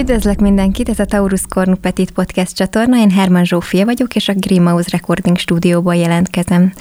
[0.00, 4.32] Üdvözlök mindenkit, ez a Taurus Cornu Petit Podcast csatorna, én Herman Zsófia vagyok, és a
[4.34, 6.72] Grimaus Recording stúdióból jelentkezem.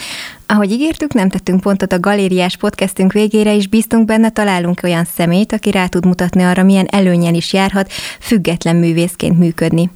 [0.51, 5.53] Ahogy ígértük, nem tettünk pontot a galériás podcastünk végére, és bíztunk benne, találunk olyan szemét,
[5.53, 9.89] aki rá tud mutatni arra, milyen előnyen is járhat független művészként működni.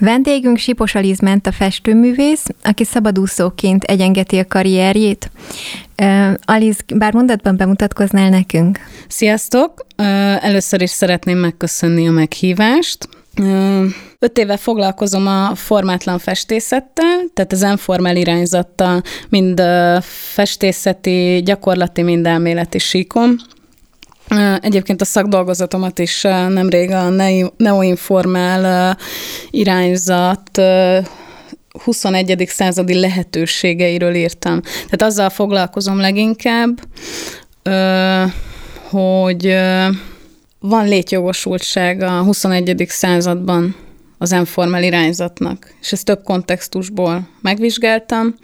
[0.00, 5.30] Vendégünk Sipos Aliz ment a festőművész, aki szabadúszóként egyengeti a karrierjét.
[6.02, 8.78] Uh, Aliz, bár mondatban bemutatkoznál nekünk?
[9.08, 9.86] Sziasztok!
[10.40, 13.08] Először is szeretném megköszönni a meghívást.
[14.18, 19.62] Öt éve foglalkozom a formátlan festészettel, tehát az enformel irányzattal mind
[20.32, 23.40] festészeti, gyakorlati, mind elméleti síkon.
[24.60, 27.08] Egyébként a szakdolgozatomat is nemrég a
[27.56, 28.96] neoinformál
[29.50, 30.60] irányzat
[31.84, 32.44] 21.
[32.48, 34.60] századi lehetőségeiről írtam.
[34.62, 36.80] Tehát azzal foglalkozom leginkább,
[38.88, 39.56] hogy
[40.68, 42.84] van létjogosultság a 21.
[42.88, 43.74] században
[44.18, 48.34] az enformel irányzatnak, és ezt több kontextusból megvizsgáltam,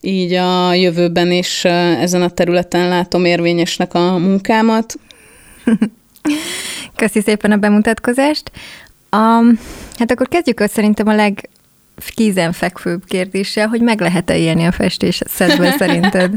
[0.00, 4.94] így a jövőben is ezen a területen látom érvényesnek a munkámat.
[6.96, 8.50] Köszi szépen a bemutatkozást.
[9.16, 9.58] Um,
[9.98, 11.48] hát akkor kezdjük ott szerintem a leg
[12.14, 16.32] kézenfekvőbb kérdéssel, hogy meg lehet-e élni a festészetből szerinted?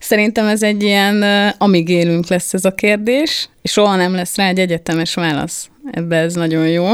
[0.00, 1.22] Szerintem ez egy ilyen,
[1.58, 5.70] amíg élünk lesz ez a kérdés, és soha nem lesz rá egy egyetemes válasz.
[5.90, 6.86] Ebbe ez nagyon jó.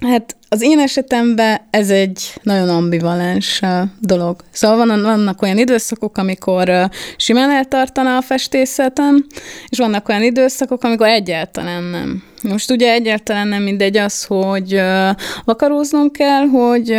[0.00, 3.60] Hát az én esetemben ez egy nagyon ambivalens
[4.00, 4.44] dolog.
[4.50, 9.26] Szóval van, vannak olyan időszakok, amikor simán eltartana a festészetem,
[9.68, 12.22] és vannak olyan időszakok, amikor egyáltalán nem.
[12.48, 14.80] Most ugye egyáltalán nem mindegy az, hogy
[15.44, 16.94] vakaróznom kell, hogy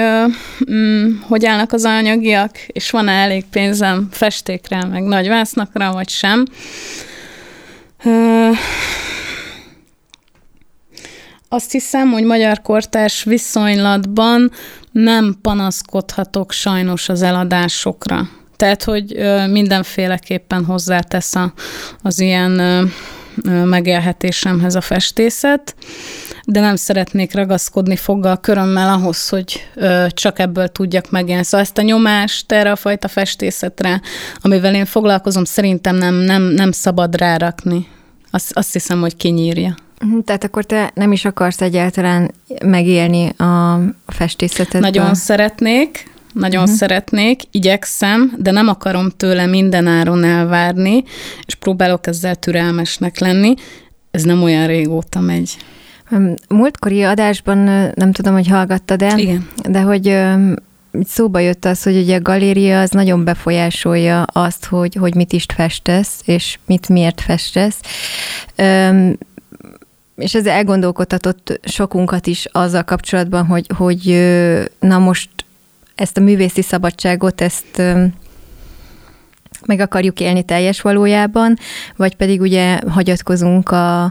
[0.72, 6.46] mm, hogy állnak az anyagiak, és van-e elég pénzem festékre, meg nagy vásznakra, vagy sem.
[11.50, 14.52] Azt hiszem, hogy magyar kortárs viszonylatban
[14.92, 18.30] nem panaszkodhatok sajnos az eladásokra.
[18.56, 19.20] Tehát, hogy
[19.50, 21.54] mindenféleképpen hozzátesz a,
[22.02, 22.62] az ilyen
[23.66, 25.76] megélhetésemhez a festészet,
[26.46, 29.70] de nem szeretnék ragaszkodni foggal körömmel ahhoz, hogy
[30.10, 31.44] csak ebből tudjak megélni.
[31.44, 34.02] Szóval ezt a nyomást erre a fajta festészetre,
[34.42, 37.88] amivel én foglalkozom, szerintem nem, nem, nem szabad rárakni.
[38.32, 39.76] Azt, azt hiszem, hogy kinyírja.
[40.02, 42.32] Mhm, tehát akkor te nem is akarsz egyáltalán
[42.66, 44.82] megélni a festészetet?
[44.82, 46.78] Nagyon szeretnék, nagyon uh-huh.
[46.78, 51.04] szeretnék, igyekszem, de nem akarom tőle minden áron elvárni,
[51.46, 53.54] és próbálok ezzel türelmesnek lenni.
[54.12, 55.58] Ez nem olyan régóta megy.
[56.50, 57.58] Múltkori adásban
[57.96, 59.48] nem tudom, hogy hallgattad el, Igen.
[59.70, 60.18] de hogy
[61.04, 65.46] szóba jött az, hogy ugye a galéria az nagyon befolyásolja azt, hogy, hogy mit is
[65.56, 67.80] festesz, és mit miért festesz
[70.16, 74.26] és ez elgondolkodhatott sokunkat is azzal kapcsolatban, hogy, hogy
[74.80, 75.30] na most
[75.96, 77.82] ezt a művészi szabadságot, ezt
[79.66, 81.58] meg akarjuk élni teljes valójában,
[81.96, 84.04] vagy pedig ugye hagyatkozunk a,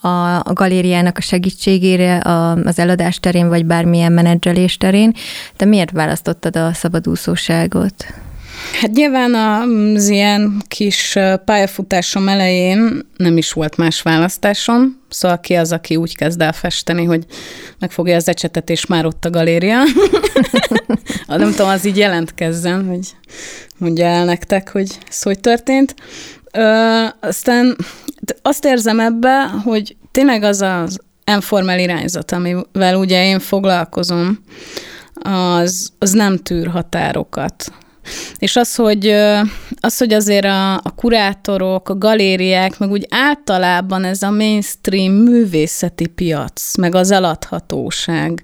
[0.00, 5.12] a, a galériának a segítségére a, az eladás terén, vagy bármilyen menedzselés terén.
[5.56, 8.06] De miért választottad a szabadúszóságot?
[8.80, 15.72] Hát nyilván az ilyen kis pályafutásom elején nem is volt más választásom, szóval ki az,
[15.72, 17.24] aki úgy kezd el festeni, hogy
[17.78, 19.78] megfogja az ecsetet, és már ott a galéria.
[21.26, 23.14] nem tudom, az így jelentkezzen, hogy
[23.78, 25.94] mondja el nektek, hogy ez hogy történt.
[26.52, 27.76] Ö, aztán
[28.42, 34.38] azt érzem ebbe, hogy tényleg az az enformel irányzat, amivel ugye én foglalkozom,
[35.22, 37.72] az, az nem tűr határokat.
[38.38, 39.08] És az, hogy,
[39.80, 46.06] az, hogy azért a, a kurátorok, a galériák, meg úgy általában ez a mainstream művészeti
[46.06, 48.42] piac, meg az eladhatóság,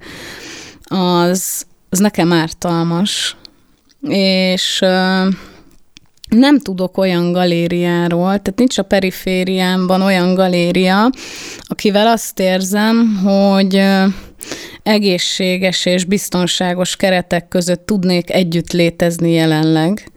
[0.83, 3.37] az, az nekem ártalmas.
[4.09, 4.84] És
[6.28, 11.10] nem tudok olyan galériáról, tehát nincs a perifériámban olyan galéria,
[11.63, 13.83] akivel azt érzem, hogy
[14.83, 20.13] egészséges és biztonságos keretek között tudnék együtt létezni jelenleg.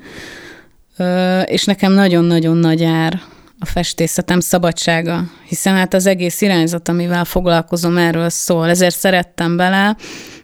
[1.46, 3.22] És nekem nagyon-nagyon nagy ár
[3.60, 8.70] a festészetem szabadsága, hiszen hát az egész irányzat, amivel foglalkozom, erről szól.
[8.70, 9.96] Ezért szerettem bele,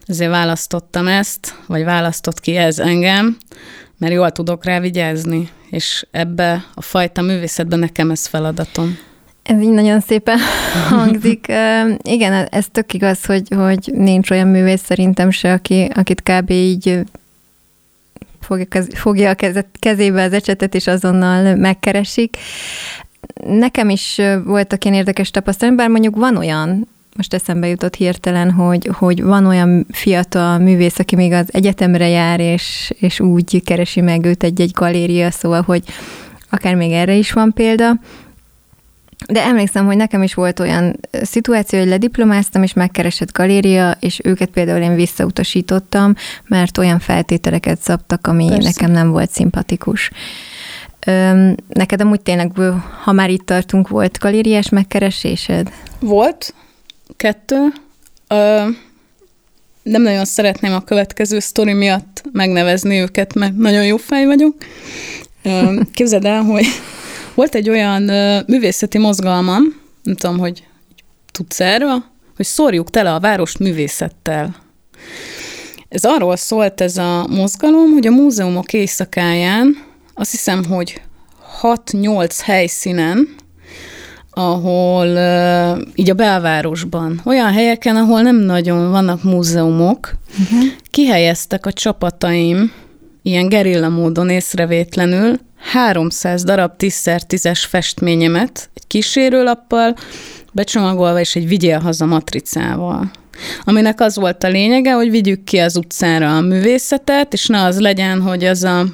[0.06, 3.38] ezért választottam ezt, vagy választott ki ez engem,
[3.98, 8.98] mert jól tudok rá vigyázni, és ebbe a fajta művészetben nekem ez feladatom.
[9.44, 10.38] Ez így nagyon szépen
[10.90, 11.52] hangzik.
[12.02, 16.50] Igen, ez tök igaz, hogy, hogy nincs olyan művész szerintem se, aki, akit kb.
[16.50, 17.00] így
[18.94, 19.36] fogja, a
[19.80, 22.38] kezébe az ecsetet, és azonnal megkeresik.
[23.46, 28.90] nekem is voltak ilyen érdekes tapasztalatok, bár mondjuk van olyan, most eszembe jutott hirtelen, hogy,
[28.94, 34.26] hogy van olyan fiatal művész, aki még az egyetemre jár, és, és úgy keresi meg
[34.26, 35.84] őt egy-egy galéria, szóval, hogy
[36.50, 38.00] akár még erre is van példa.
[39.28, 44.50] De emlékszem, hogy nekem is volt olyan szituáció, hogy lediplomáztam, és megkeresett galéria, és őket
[44.50, 46.16] például én visszautasítottam,
[46.48, 48.64] mert olyan feltételeket szabtak, ami Persze.
[48.64, 50.12] nekem nem volt szimpatikus.
[51.68, 52.52] Neked amúgy tényleg,
[53.04, 55.72] ha már itt tartunk, volt galériás megkeresésed?
[56.00, 56.54] Volt,
[57.18, 57.68] kettő.
[58.28, 58.68] Ö,
[59.84, 64.56] nem nagyon szeretném a következő sztori miatt megnevezni őket, mert nagyon jó fej vagyok.
[65.44, 66.66] Ö, képzeld el, hogy
[67.36, 69.64] volt egy olyan ö, művészeti mozgalmam,
[70.04, 70.64] nem tudom, hogy
[71.32, 72.04] tudsz erről,
[72.36, 74.56] hogy szórjuk tele a várost művészettel.
[75.90, 79.78] Ez arról szólt ez a mozgalom, hogy a múzeumok éjszakáján
[80.14, 81.02] azt hiszem, hogy
[81.62, 83.36] 6-8 helyszínen
[84.36, 85.08] ahol
[85.96, 90.64] így a belvárosban, olyan helyeken, ahol nem nagyon vannak múzeumok, uh-huh.
[90.90, 92.72] kihelyeztek a csapataim
[93.22, 95.40] ilyen gerilla módon észrevétlenül
[95.72, 99.96] 300 darab 10x10-es festményemet egy kísérőlappal,
[100.52, 103.12] becsomagolva, és egy vigyél haza matricával.
[103.64, 107.80] Aminek az volt a lényege, hogy vigyük ki az utcára a művészetet, és ne az
[107.80, 108.86] legyen, hogy az a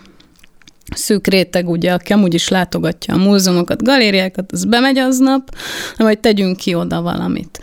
[0.96, 5.56] szűk réteg, ugye, aki amúgy is látogatja a múzeumokat, galériákat, az bemegy aznap,
[5.98, 7.60] vagy tegyünk ki oda valamit.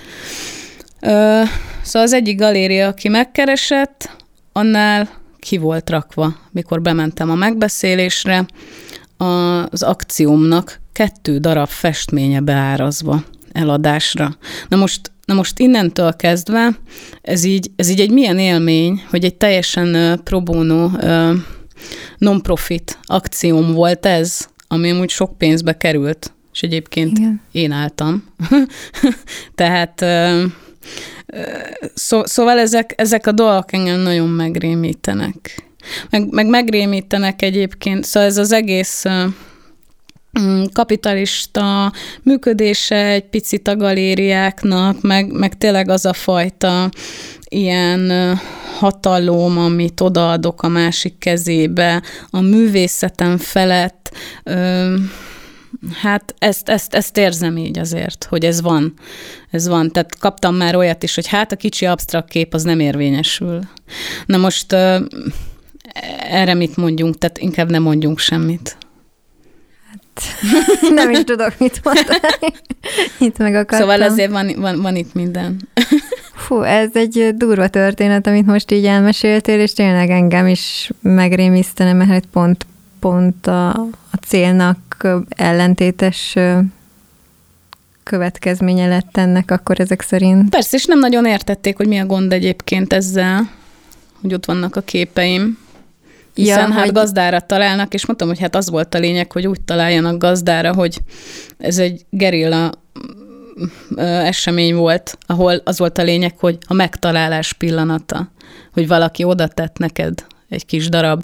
[1.01, 1.43] Ö,
[1.83, 4.11] szóval az egyik galéria, aki megkeresett,
[4.53, 5.09] annál
[5.39, 8.47] ki volt rakva, mikor bementem a megbeszélésre,
[9.17, 14.37] az akciómnak kettő darab festménye beárazva eladásra.
[14.69, 16.79] Na most, na most innentől kezdve
[17.23, 20.91] ez így, ez így egy milyen élmény, hogy egy teljesen pro bono
[22.19, 27.41] non-profit akcióm volt ez, ami amúgy sok pénzbe került, és egyébként Igen.
[27.53, 28.25] én álltam.
[29.55, 30.05] Tehát
[31.95, 35.66] szó, szóval ezek, ezek a dolgok engem nagyon megrémítenek.
[36.11, 39.05] Meg, meg megrémítenek egyébként, szóval ez az egész
[40.41, 41.93] mm, kapitalista
[42.23, 46.91] működése egy picit a galériáknak, meg, meg tényleg az a fajta
[47.49, 48.39] ilyen
[48.79, 54.13] hatalom, amit odaadok a másik kezébe, a művészetem felett,
[55.95, 58.95] Hát ezt, ezt, ezt érzem így azért, hogy ez van.
[59.51, 59.91] Ez van.
[59.91, 63.61] Tehát kaptam már olyat is, hogy hát a kicsi absztrakt kép az nem érvényesül.
[64.27, 64.77] Na most
[66.31, 67.19] erre mit mondjunk?
[67.19, 68.77] Tehát inkább nem mondjunk semmit.
[69.91, 70.25] Hát,
[70.95, 72.55] nem is tudok mit mondani.
[73.19, 73.79] Itt meg akartam.
[73.79, 75.69] Szóval azért van, van, van itt minden.
[76.47, 82.11] Fú, ez egy durva történet, amit most így elmeséltél, és tényleg engem is megrémisztene, mert
[82.11, 82.67] hát pont,
[83.01, 83.69] pont a,
[84.11, 86.37] a célnak ellentétes
[88.03, 90.49] következménye lett ennek akkor ezek szerint.
[90.49, 93.51] Persze, és nem nagyon értették, hogy mi a gond egyébként ezzel,
[94.21, 95.59] hogy ott vannak a képeim.
[96.37, 96.93] Hiszen ja, hát hogy...
[96.93, 100.99] gazdára találnak, és mondtam, hogy hát az volt a lényeg, hogy úgy találjanak gazdára, hogy
[101.59, 102.73] ez egy gerilla
[103.97, 108.31] esemény volt, ahol az volt a lényeg, hogy a megtalálás pillanata,
[108.73, 111.23] hogy valaki oda tett neked egy kis darab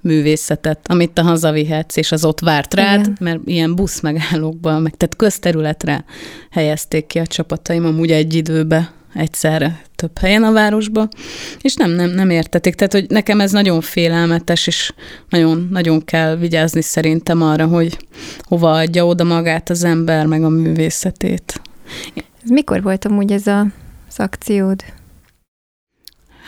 [0.00, 3.16] művészetet, amit te hazavihetsz, és az ott várt rád, Igen.
[3.20, 6.04] mert ilyen busz megállókban, meg tehát közterületre
[6.50, 11.08] helyezték ki a csapataim amúgy egy időbe, egyszerre több helyen a városba,
[11.60, 12.74] és nem, nem, nem értetik.
[12.74, 14.92] Tehát, hogy nekem ez nagyon félelmetes, és
[15.28, 17.98] nagyon, nagyon kell vigyázni szerintem arra, hogy
[18.40, 21.60] hova adja oda magát az ember, meg a művészetét.
[22.14, 23.66] Ez mikor volt amúgy ez a,
[24.08, 24.84] az akciód?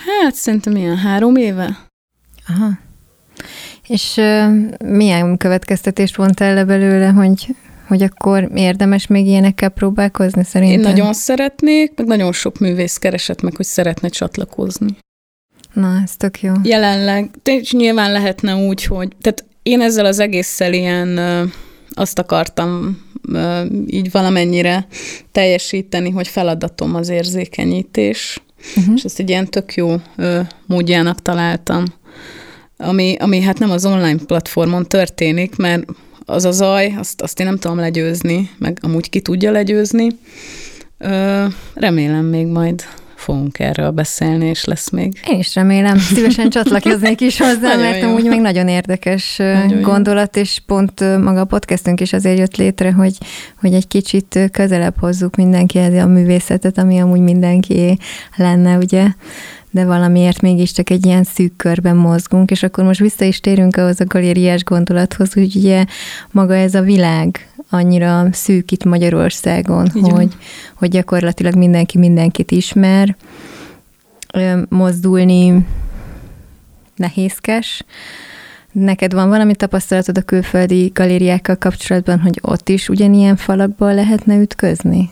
[0.06, 1.78] Hát szerintem ilyen három éve.
[2.49, 2.70] Aha.
[3.87, 4.54] És uh,
[4.85, 7.54] milyen következtetést vontál le belőle, hogy,
[7.87, 10.78] hogy akkor érdemes még ilyenekkel próbálkozni szerintem?
[10.78, 14.97] Én nagyon szeretnék, meg nagyon sok művész keresett meg, hogy szeretne csatlakozni.
[15.73, 16.52] Na, ez tök jó.
[16.62, 21.19] Jelenleg, és nyilván lehetne úgy, hogy, tehát én ezzel az egésszel ilyen
[21.90, 23.02] azt akartam
[23.87, 24.87] így valamennyire
[25.33, 28.43] teljesíteni, hogy feladatom az érzékenyítés,
[28.76, 28.95] uh-huh.
[28.97, 29.95] és ezt egy ilyen tök jó
[30.66, 31.85] módjának találtam,
[32.76, 35.85] ami, ami hát nem az online platformon történik, mert
[36.26, 40.09] az a zaj, azt, azt én nem tudom legyőzni, meg amúgy ki tudja legyőzni.
[41.75, 45.21] remélem még majd fogunk erről beszélni, és lesz még.
[45.30, 48.09] Én is remélem, szívesen csatlakoznék is hozzá, mert jó.
[48.09, 50.42] amúgy még nagyon érdekes nagyon gondolat, jó.
[50.42, 53.16] és pont maga a podcastünk is azért jött létre, hogy,
[53.61, 57.99] hogy egy kicsit közelebb hozzuk mindenkihez a művészetet, ami amúgy mindenki
[58.37, 59.06] lenne, ugye
[59.76, 64.00] de valamiért mégiscsak egy ilyen szűk körben mozgunk, és akkor most vissza is térünk ahhoz
[64.00, 65.85] a galériás gondolathoz, hogy ugye
[66.30, 70.11] maga ez a világ, annyira szűk itt Magyarországon, Így van.
[70.11, 70.37] hogy,
[70.75, 73.16] hogy gyakorlatilag mindenki mindenkit ismer,
[74.68, 75.66] mozdulni
[76.95, 77.85] nehézkes.
[78.73, 85.11] Neked van valami tapasztalatod a külföldi galériákkal kapcsolatban, hogy ott is ugyanilyen falakból lehetne ütközni?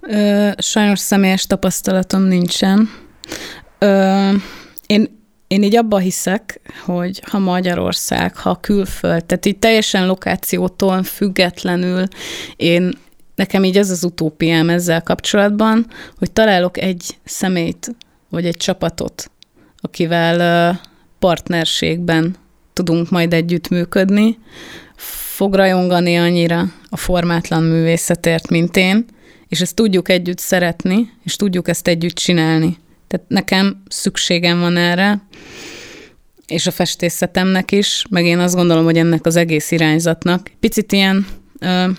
[0.00, 2.88] Ö, sajnos személyes tapasztalatom nincsen.
[3.78, 4.30] Ö,
[4.86, 12.04] én, én így abba hiszek, hogy ha Magyarország, ha külföld, tehát így teljesen lokációtól függetlenül
[12.56, 12.92] én
[13.34, 15.86] nekem így ez az utópiám ezzel kapcsolatban,
[16.18, 17.94] hogy találok egy személyt,
[18.30, 19.30] vagy egy csapatot,
[19.80, 20.80] akivel
[21.18, 22.36] partnerségben
[22.72, 24.38] tudunk majd együttműködni,
[25.36, 29.04] fog rajongani annyira a formátlan művészetért, mint én,
[29.48, 32.76] és ezt tudjuk együtt szeretni, és tudjuk ezt együtt csinálni.
[33.08, 35.20] Tehát nekem szükségem van erre,
[36.46, 40.50] és a festészetemnek is, meg én azt gondolom, hogy ennek az egész irányzatnak.
[40.60, 41.26] Picit ilyen
[41.58, 41.90] ö,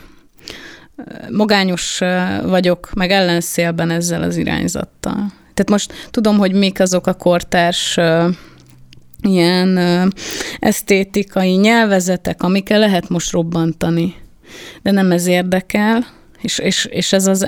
[1.31, 1.99] magányos
[2.43, 5.15] vagyok, meg ellenszélben ezzel az irányzattal.
[5.53, 8.29] Tehát most tudom, hogy mik azok a kortárs ö,
[9.21, 10.07] ilyen ö,
[10.59, 14.15] esztétikai nyelvezetek, amikkel lehet most robbantani.
[14.81, 16.05] De nem ez érdekel,
[16.41, 17.47] és, és, és ez, az,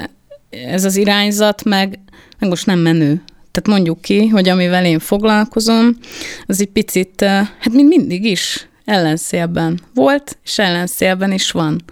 [0.50, 2.00] ez az irányzat meg,
[2.40, 3.22] meg most nem menő.
[3.52, 5.98] Tehát mondjuk ki, hogy amivel én foglalkozom,
[6.46, 11.84] az egy picit, ö, hát mint mindig is, ellenszélben volt, és ellenszélben is van.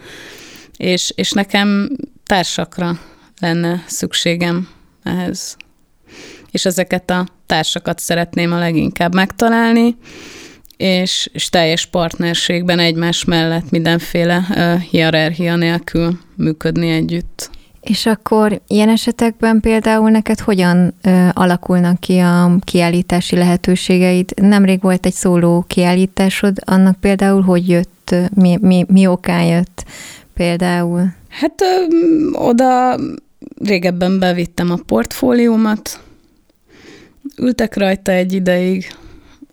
[0.77, 1.89] És, és nekem
[2.25, 2.99] társakra
[3.39, 4.67] lenne szükségem
[5.03, 5.57] ehhez
[6.51, 9.97] és ezeket a társakat szeretném a leginkább megtalálni,
[10.77, 17.49] és, és teljes partnerségben egymás mellett mindenféle uh, hierarchia nélkül működni együtt.
[17.87, 24.31] És akkor ilyen esetekben például neked hogyan ö, alakulnak ki a kiállítási lehetőségeid?
[24.35, 29.85] Nemrég volt egy szóló kiállításod, annak például hogy jött, mi, mi, mi okán jött
[30.33, 31.13] például?
[31.29, 31.85] Hát ö,
[32.31, 32.99] oda
[33.63, 35.99] régebben bevittem a portfóliómat,
[37.37, 38.95] ültek rajta egy ideig,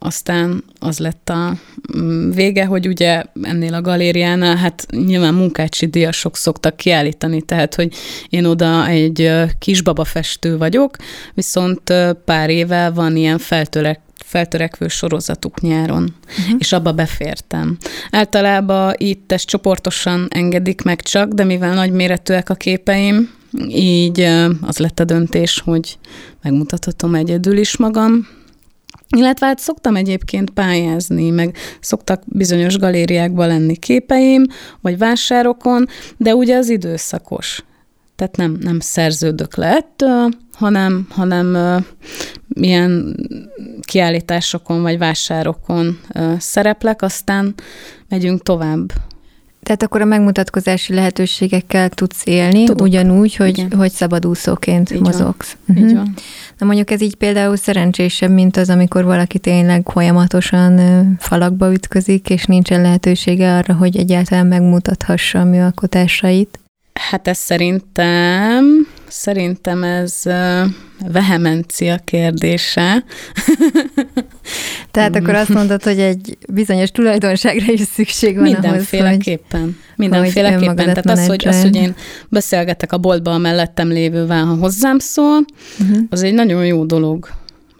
[0.05, 1.57] aztán az lett a
[1.97, 7.95] mm, vége, hogy ugye ennél a galériánál, hát nyilván munkácsi díjasok szoktak kiállítani, tehát, hogy
[8.29, 10.97] én oda egy kisbaba festő vagyok,
[11.35, 11.93] viszont
[12.25, 16.57] pár éve van ilyen feltörek, feltörekvő sorozatuk nyáron, uh-huh.
[16.59, 17.77] és abba befértem.
[18.11, 23.31] Általában itt ezt csoportosan engedik meg csak, de mivel nagyméretűek a képeim,
[23.69, 24.21] így
[24.61, 25.99] az lett a döntés, hogy
[26.43, 28.27] megmutathatom egyedül is magam,
[29.17, 34.45] illetve hát szoktam egyébként pályázni, meg szoktak bizonyos galériákban lenni képeim,
[34.81, 37.65] vagy vásárokon, de ugye az időszakos.
[38.17, 41.57] Tehát nem, nem szerződök le ettől, hanem, hanem
[42.49, 43.17] milyen
[43.81, 46.01] kiállításokon vagy vásárokon
[46.39, 47.55] szereplek, aztán
[48.09, 48.93] megyünk tovább.
[49.65, 52.87] Tehát akkor a megmutatkozási lehetőségekkel tudsz élni, Tudok.
[52.87, 53.73] ugyanúgy, hogy, Igen.
[53.79, 55.13] hogy szabadúszóként Így van.
[55.13, 55.57] mozogsz.
[55.77, 55.95] Így Mhm.
[55.95, 56.15] van.
[56.59, 60.81] Na mondjuk ez így például szerencsésebb, mint az, amikor valaki tényleg folyamatosan
[61.21, 66.59] falakba ütközik, és nincsen lehetősége arra, hogy egyáltalán megmutathassa a műalkotásait.
[67.11, 68.65] Hát ez szerintem,
[69.09, 70.23] szerintem ez
[71.13, 73.05] vehemencia kérdése.
[74.95, 78.63] Tehát akkor azt mondod, hogy egy bizonyos tulajdonságra is szükség van ahhoz, hogy...
[78.63, 79.77] Mindenféleképpen.
[79.97, 80.63] Mindenféleképpen.
[80.63, 81.95] önmagadat Tehát az hogy, az, hogy én
[82.29, 85.45] beszélgetek a boltban a mellettem lévővel, ha hozzám szól,
[85.81, 85.99] Uh-huh.
[86.11, 87.29] az egy nagyon jó dolog.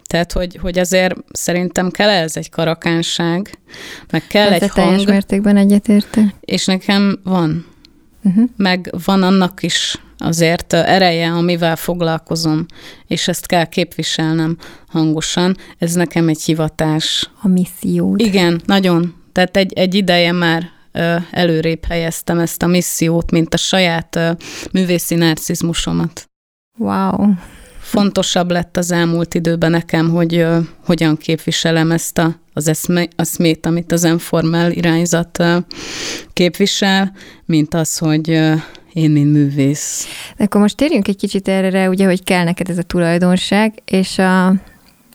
[0.03, 3.57] Tehát, hogy, hogy azért szerintem kell ez egy karakánság,
[4.11, 6.23] meg kell Ezzel egy teljes hang, mértékben egyetértek.
[6.39, 7.65] és nekem van.
[8.25, 8.49] Uh-huh.
[8.57, 12.65] Meg van annak is azért ereje, amivel foglalkozom,
[13.07, 15.57] és ezt kell képviselnem hangosan.
[15.77, 17.29] Ez nekem egy hivatás.
[17.41, 18.19] A missziód.
[18.19, 19.13] Igen, nagyon.
[19.31, 20.69] Tehát egy, egy ideje már
[21.31, 24.19] előrébb helyeztem ezt a missziót, mint a saját
[24.71, 26.29] művészi narcizmusomat.
[26.77, 27.33] Wow.
[27.79, 30.45] Fontosabb lett az elmúlt időben nekem, hogy
[30.85, 35.43] hogyan képviselem ezt a, az eszme, eszmét, amit az informál irányzat
[36.33, 37.11] képvisel,
[37.45, 38.29] mint az, hogy
[38.93, 40.07] én, mint művész.
[40.37, 44.53] Akkor most térjünk egy kicsit erre, ugye, hogy kell neked ez a tulajdonság, és a,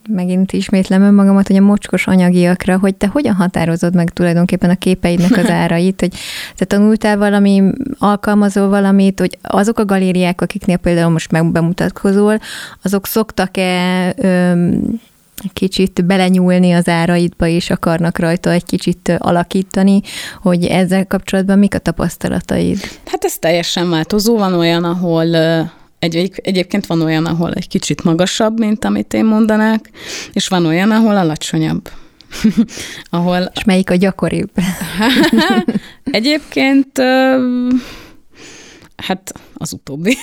[0.09, 5.37] megint ismétlem önmagamat, hogy a mocskos anyagiakra, hogy te hogyan határozod meg tulajdonképpen a képeidnek
[5.37, 6.13] az árait, hogy
[6.57, 7.63] te tanultál valami,
[7.99, 12.39] alkalmazol valamit, hogy azok a galériák, akiknél például most meg bemutatkozol,
[12.83, 15.01] azok szoktak-e öm,
[15.53, 20.01] kicsit belenyúlni az áraidba, és akarnak rajta egy kicsit alakítani,
[20.43, 22.79] hogy ezzel kapcsolatban mik a tapasztalataid?
[23.07, 24.39] Hát ez teljesen változó.
[24.39, 25.35] Van olyan, ahol
[25.99, 29.91] egy, egy, egyébként van olyan, ahol egy kicsit magasabb, mint amit én mondanák,
[30.33, 31.91] és van olyan, ahol alacsonyabb.
[33.11, 34.51] ahol És melyik a gyakoribb?
[36.05, 36.99] egyébként
[39.07, 40.17] Hát az utóbbi.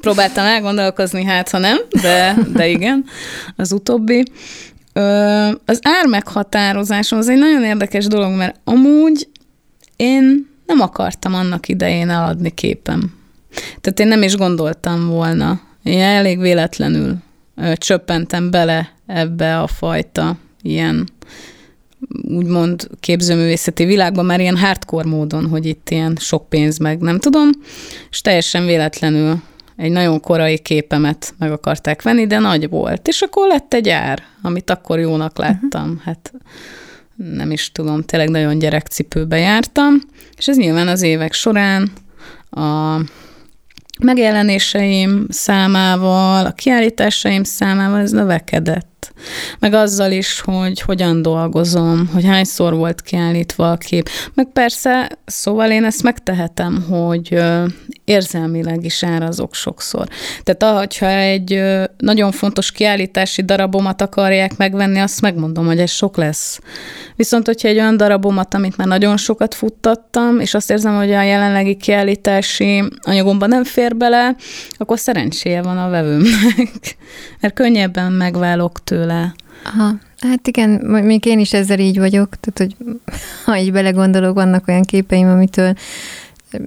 [0.00, 3.04] Próbáltam elgondolkozni, hát ha nem, de, de igen,
[3.56, 4.22] az utóbbi.
[5.64, 9.28] Az ár meghatározáson az egy nagyon érdekes dolog, mert amúgy
[9.96, 13.14] én nem akartam annak idején eladni képem.
[13.80, 15.60] Tehát én nem is gondoltam volna.
[15.82, 17.16] Én elég véletlenül
[17.74, 21.08] csöppentem bele ebbe a fajta ilyen
[22.22, 27.50] úgymond képzőművészeti világban már ilyen hardcore módon, hogy itt ilyen sok pénz meg nem tudom,
[28.10, 29.42] és teljesen véletlenül
[29.78, 33.08] egy nagyon korai képemet meg akarták venni, de nagy volt.
[33.08, 35.40] És akkor lett egy ár, amit akkor jónak mhm.
[35.40, 35.88] láttam.
[35.88, 36.02] Uh-huh.
[36.04, 36.32] Hát
[37.16, 40.00] nem is tudom, tényleg nagyon gyerekcipőbe jártam,
[40.36, 41.90] és ez nyilván az évek során
[42.50, 42.96] a
[43.98, 48.97] megjelenéseim számával, a kiállításaim számával ez növekedett.
[49.58, 54.08] Meg azzal is, hogy hogyan dolgozom, hogy hányszor volt kiállítva a kép.
[54.34, 57.38] Meg persze, szóval én ezt megtehetem, hogy
[58.04, 60.08] érzelmileg is árazok sokszor.
[60.42, 61.62] Tehát ha egy
[61.96, 66.60] nagyon fontos kiállítási darabomat akarják megvenni, azt megmondom, hogy ez sok lesz.
[67.16, 71.22] Viszont, hogyha egy olyan darabomat, amit már nagyon sokat futtattam, és azt érzem, hogy a
[71.22, 74.36] jelenlegi kiállítási anyagomban nem fér bele,
[74.76, 76.96] akkor szerencséje van a vevőmnek,
[77.40, 78.97] mert könnyebben megválok tőle.
[79.64, 79.94] Aha.
[80.18, 80.70] Hát igen,
[81.04, 82.94] még én is ezzel így vagyok, tehát hogy
[83.44, 85.74] ha így belegondolok, vannak olyan képeim, amitől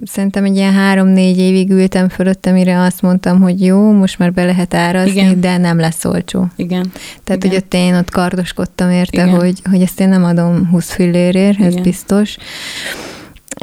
[0.04, 4.44] szerintem egy ilyen három-négy évig ültem fölötte, mire azt mondtam, hogy jó, most már be
[4.44, 5.40] lehet árazni, Igen.
[5.40, 6.46] de nem lesz olcsó.
[6.56, 6.92] Igen.
[7.24, 7.48] Tehát, Igen.
[7.48, 11.72] hogy ott én ott kardoskodtam érte, hogy, hogy ezt én nem adom 20 fillérért, ez
[11.72, 11.82] Igen.
[11.82, 12.36] biztos.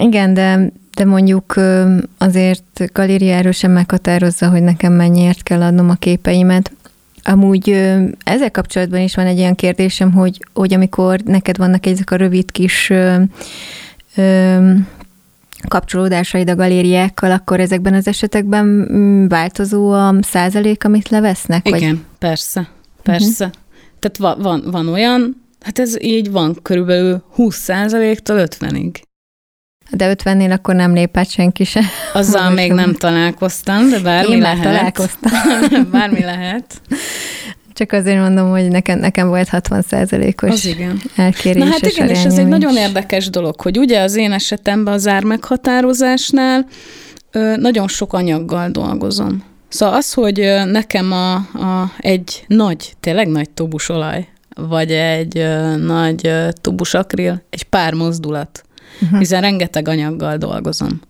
[0.02, 1.56] Igen, de, de mondjuk
[2.18, 6.72] azért galéria erősen meghatározza, hogy nekem mennyiért kell adnom a képeimet.
[7.24, 7.70] Amúgy
[8.24, 12.52] ezzel kapcsolatban is van egy olyan kérdésem, hogy, hogy amikor neked vannak ezek a rövid
[12.52, 13.22] kis ö,
[14.16, 14.72] ö,
[15.68, 21.68] kapcsolódásaid a galériákkal, akkor ezekben az esetekben mm, változó a százalék, amit levesznek?
[21.68, 22.00] Igen, vagy?
[22.18, 22.70] persze,
[23.04, 23.46] persze.
[23.46, 23.62] Uh-huh.
[24.00, 28.96] Tehát van, van, van olyan, hát ez így van, körülbelül 20 százaléktól 50-ig.
[29.92, 31.82] De 50-nél akkor nem lépett senki se.
[32.14, 34.62] Azzal még nem találkoztam, de bármi Én lehet.
[34.62, 35.32] találkoztam.
[35.92, 36.82] bármi lehet.
[37.74, 41.02] Csak azért mondom, hogy nekem, nekem volt 60 százalékos az igen.
[41.16, 44.94] elkéréses Na hát igen, és ez egy nagyon érdekes dolog, hogy ugye az én esetemben
[44.94, 46.66] az ár meghatározásnál
[47.32, 49.44] ö, nagyon sok anyaggal dolgozom.
[49.70, 55.46] Szóval az, hogy nekem a, a, egy nagy, tényleg nagy tubusolaj, vagy egy
[55.78, 58.64] nagy tubusakril, egy pár mozdulat,
[59.02, 59.20] uh-huh.
[59.20, 61.02] hiszen rengeteg anyaggal dolgozom.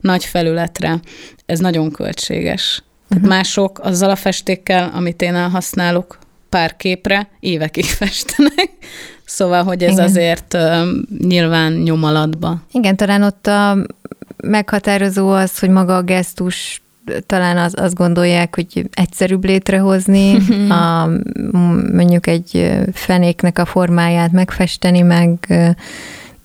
[0.00, 1.00] Nagy felületre.
[1.46, 2.82] Ez nagyon költséges.
[3.08, 3.38] Tehát uh-huh.
[3.38, 8.70] mások azzal a festékkel, amit én elhasználok pár képre, évekig festenek.
[9.24, 10.04] Szóval, hogy ez Igen.
[10.04, 10.86] azért uh,
[11.18, 12.62] nyilván nyomalatba.
[12.72, 13.76] Igen, talán ott a
[14.36, 16.82] meghatározó az, hogy maga a gesztus
[17.26, 20.36] talán az, azt gondolják, hogy egyszerűbb létrehozni,
[20.68, 21.08] a,
[21.92, 25.38] mondjuk egy fenéknek a formáját megfesteni, meg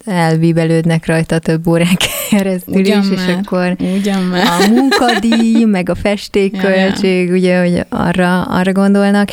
[0.05, 1.97] elbíbelődnek rajta több órán
[2.29, 7.39] keresztül ugyan is, már, és akkor ugyan a munkadíj, meg a festékköltség, ja, ja.
[7.39, 9.29] ugye, hogy arra, arra gondolnak.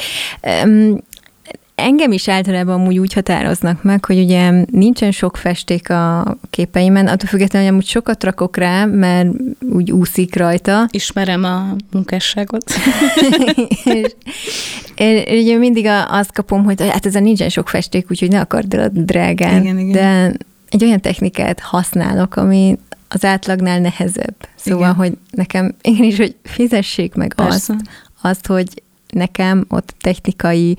[1.74, 7.28] Engem is általában amúgy úgy határoznak meg, hogy ugye nincsen sok festék a képeimen, attól
[7.28, 9.28] függetlenül, hogy amúgy sokat rakok rá, mert
[9.70, 10.86] úgy úszik rajta.
[10.90, 12.64] Ismerem a munkásságot.
[13.84, 14.14] és
[14.94, 18.80] én ugye mindig azt kapom, hogy hát ezen nincsen sok festék, úgyhogy ne akard el
[18.80, 19.62] a drágán.
[19.62, 19.92] Igen, igen.
[19.92, 20.36] De
[20.70, 22.78] egy olyan technikát használok, ami
[23.08, 24.34] az átlagnál nehezebb.
[24.54, 24.94] Szóval, Igen.
[24.94, 27.72] hogy nekem is, hogy fizessék meg azt,
[28.20, 30.76] azt, hogy nekem ott technikai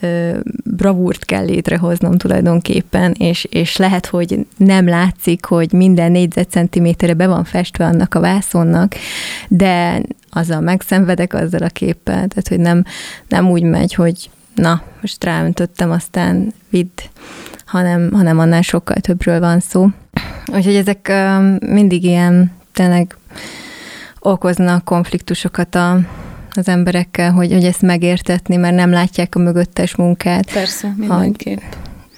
[0.00, 7.26] ö, bravúrt kell létrehoznom tulajdonképpen, és, és lehet, hogy nem látszik, hogy minden négyzetcentiméterre be
[7.26, 8.94] van festve annak a vászonnak,
[9.48, 12.84] de azzal megszenvedek azzal a képpel, tehát hogy nem,
[13.28, 17.00] nem úgy megy, hogy na, most ráöntöttem, aztán vidd
[17.74, 19.88] hanem, hanem annál sokkal többről van szó.
[20.46, 21.12] Úgyhogy ezek
[21.60, 23.16] mindig ilyen tényleg
[24.18, 25.98] okoznak konfliktusokat a,
[26.50, 30.52] az emberekkel, hogy, hogy ezt megértetni, mert nem látják a mögöttes munkát.
[30.52, 31.60] Persze, mindenképp.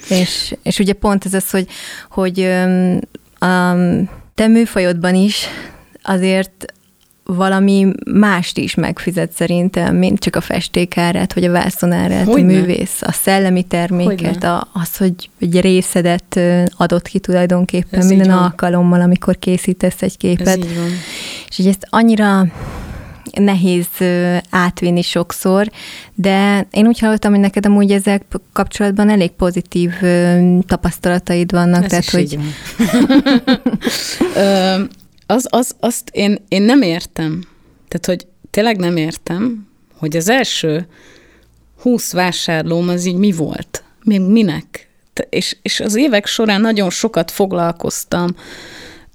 [0.09, 1.67] És, és ugye pont ez az, hogy,
[2.09, 2.39] hogy
[3.39, 3.75] a
[4.35, 5.45] te műfajodban is
[6.03, 6.73] azért
[7.27, 13.11] valami mást is megfizet szerintem, mint csak a festékárát, vagy a vászonárát, a művész, a
[13.11, 16.39] szellemi terméket, a, az, hogy egy részedet
[16.77, 20.65] adott ki tulajdonképpen Ez minden alkalommal, amikor készítesz egy képet.
[21.47, 22.45] És így ezt annyira
[23.33, 23.87] nehéz
[24.49, 25.69] átvinni sokszor,
[26.15, 29.91] de én úgy hallottam, hogy neked amúgy ezek kapcsolatban elég pozitív
[30.67, 31.83] tapasztalataid vannak.
[31.83, 32.37] Ez tehát, hogy...
[35.27, 37.43] az, az, azt én, én nem értem.
[37.87, 40.87] Tehát, hogy tényleg nem értem, hogy az első
[41.81, 43.83] húsz vásárlóm az így mi volt?
[44.03, 44.89] Még minek?
[45.29, 48.35] És, és az évek során nagyon sokat foglalkoztam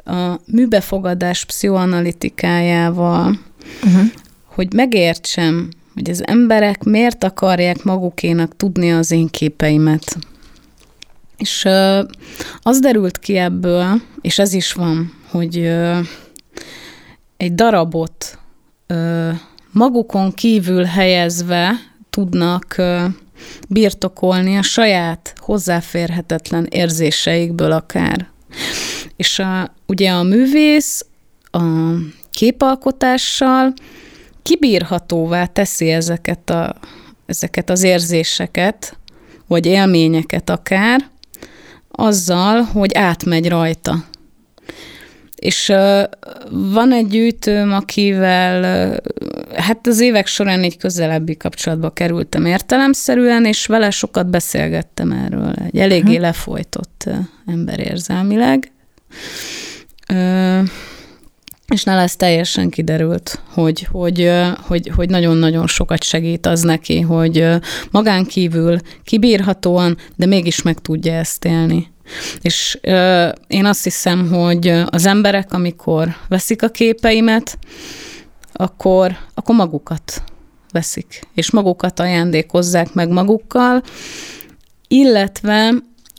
[0.05, 3.39] a műbefogadás pszichoanalitikájával,
[3.85, 4.07] uh-huh.
[4.45, 10.17] hogy megértsem, hogy az emberek miért akarják magukénak tudni az én képeimet.
[11.43, 11.69] És
[12.61, 15.57] az derült ki ebből, és ez is van, hogy
[17.37, 18.39] egy darabot
[19.71, 21.73] magukon kívül helyezve
[22.11, 22.77] tudnak
[23.69, 28.29] birtokolni a saját hozzáférhetetlen érzéseikből akár.
[29.17, 31.07] És a, ugye a művész
[31.51, 31.63] a
[32.31, 33.73] képalkotással
[34.43, 36.75] kibírhatóvá teszi ezeket, a,
[37.27, 38.97] ezeket az érzéseket,
[39.47, 41.11] vagy élményeket akár,
[41.93, 44.05] azzal, hogy átmegy rajta.
[45.37, 45.73] És
[46.51, 48.63] van egy gyűjtőm, akivel
[49.57, 55.55] hát az évek során egy közelebbi kapcsolatba kerültem értelemszerűen, és vele sokat beszélgettem erről.
[55.65, 57.09] Egy eléggé lefolytott
[57.47, 58.71] ember érzelmileg.
[61.67, 67.47] És nála ez teljesen kiderült, hogy, hogy, hogy, hogy nagyon-nagyon sokat segít az neki, hogy
[67.91, 71.91] magán kívül kibírhatóan, de mégis meg tudja ezt élni.
[72.41, 77.59] És ö, én azt hiszem, hogy az emberek, amikor veszik a képeimet,
[78.53, 80.23] akkor, akkor magukat
[80.73, 83.83] veszik, és magukat ajándékozzák meg magukkal,
[84.89, 85.73] illetve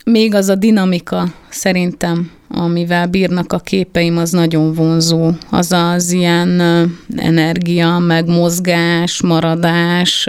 [0.06, 5.32] még az a dinamika szerintem, amivel bírnak a képeim, az nagyon vonzó.
[5.50, 6.62] Az az ilyen
[7.16, 10.28] energia, meg mozgás, maradás,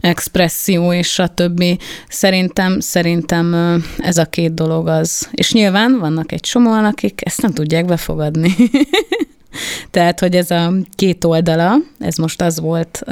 [0.00, 1.78] expresszió és a többi.
[2.08, 3.54] Szerintem, szerintem
[3.98, 5.28] ez a két dolog az.
[5.32, 8.54] És nyilván vannak egy csomóan, akik ezt nem tudják befogadni.
[9.90, 13.02] Tehát, hogy ez a két oldala, ez most az volt,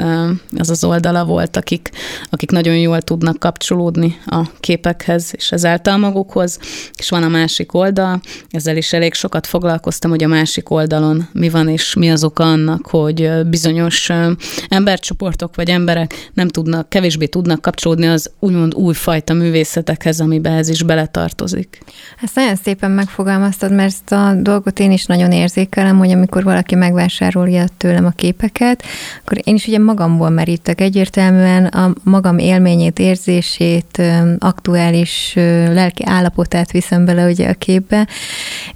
[0.57, 1.89] az az oldala volt, akik,
[2.29, 6.59] akik nagyon jól tudnak kapcsolódni a képekhez és ezáltal magukhoz,
[6.97, 11.49] és van a másik oldal, ezzel is elég sokat foglalkoztam, hogy a másik oldalon mi
[11.49, 14.09] van, és mi az oka annak, hogy bizonyos
[14.67, 20.83] embercsoportok vagy emberek nem tudnak, kevésbé tudnak kapcsolódni az úgymond újfajta művészetekhez, amiben ez is
[20.83, 21.79] beletartozik.
[22.21, 26.51] Ezt nagyon szépen megfogalmaztad, mert ezt a dolgot én is nagyon érzékelem, hogy amikor amikor
[26.51, 28.83] valaki megvásárolja tőlem a képeket,
[29.21, 30.81] akkor én is ugye magamból merítek.
[30.81, 34.01] Egyértelműen a magam élményét, érzését,
[34.39, 35.33] aktuális
[35.73, 38.07] lelki állapotát viszem bele ugye a képbe,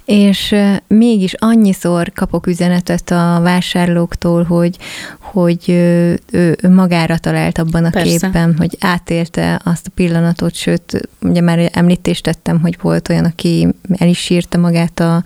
[0.04, 0.54] és
[0.86, 4.76] mégis annyiszor kapok üzenetet a vásárlóktól, hogy,
[5.24, 8.18] hogy ő, ő magára talált abban a Persze.
[8.18, 13.68] képben, hogy átélte azt a pillanatot, sőt, ugye már említést tettem, hogy volt olyan, aki
[13.96, 15.24] el is sírta magát a,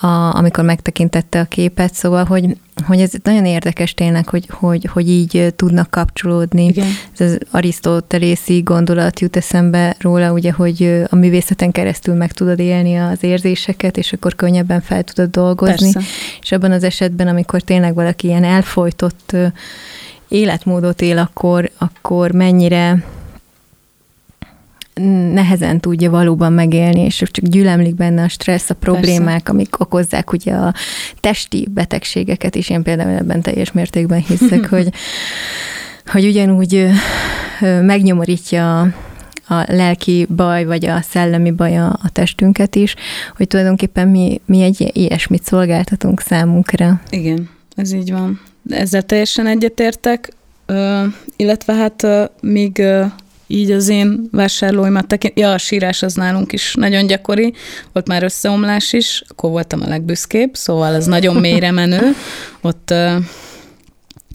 [0.00, 5.08] a, amikor megtekintette a képet, szóval, hogy, hogy ez nagyon érdekes tényleg, hogy, hogy, hogy
[5.08, 6.64] így tudnak kapcsolódni.
[6.64, 6.86] Igen.
[7.18, 12.96] Ez az arisztotelészi gondolat jut eszembe róla, ugye, hogy a művészeten keresztül meg tudod élni
[12.96, 15.92] az érzéseket, és akkor könnyebben fel tudod dolgozni.
[15.92, 16.08] Persze.
[16.40, 19.36] És abban az esetben, amikor tényleg valaki ilyen elfolytott
[20.28, 23.04] életmódot él, akkor, akkor mennyire
[25.32, 29.50] nehezen tudja valóban megélni, és csak gyülemlik benne a stressz, a problémák, Persze.
[29.50, 30.74] amik okozzák ugye a
[31.20, 32.70] testi betegségeket is.
[32.70, 34.88] Én például ebben teljes mértékben hiszek, hogy,
[36.06, 36.86] hogy ugyanúgy
[37.60, 38.80] megnyomorítja
[39.48, 42.94] a lelki baj, vagy a szellemi baj a, a testünket is,
[43.36, 47.00] hogy tulajdonképpen mi, mi egy ilyesmit szolgáltatunk számunkra.
[47.10, 48.40] Igen, ez így van.
[48.68, 50.32] Ezzel teljesen egyetértek,
[51.36, 52.06] illetve hát
[52.40, 52.82] még
[53.50, 55.38] így az én vásárlóimat tekint.
[55.38, 57.52] Ja, a sírás az nálunk is nagyon gyakori,
[57.92, 62.14] volt már összeomlás is, akkor voltam a legbüszkébb, szóval ez nagyon mélyre menő.
[62.60, 63.24] Ott uh,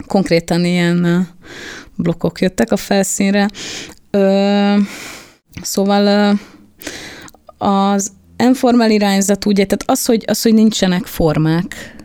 [0.08, 1.26] konkrétan ilyen uh,
[1.96, 3.48] blokkok jöttek a felszínre.
[4.12, 4.78] Uh,
[5.62, 6.40] szóval uh,
[7.70, 11.96] az enformál irányzat ugye, tehát az, hogy, az, hogy nincsenek formák,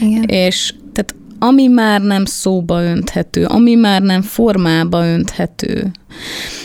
[0.00, 0.22] Igen.
[0.22, 5.90] és tehát ami már nem szóba önthető, ami már nem formába önthető.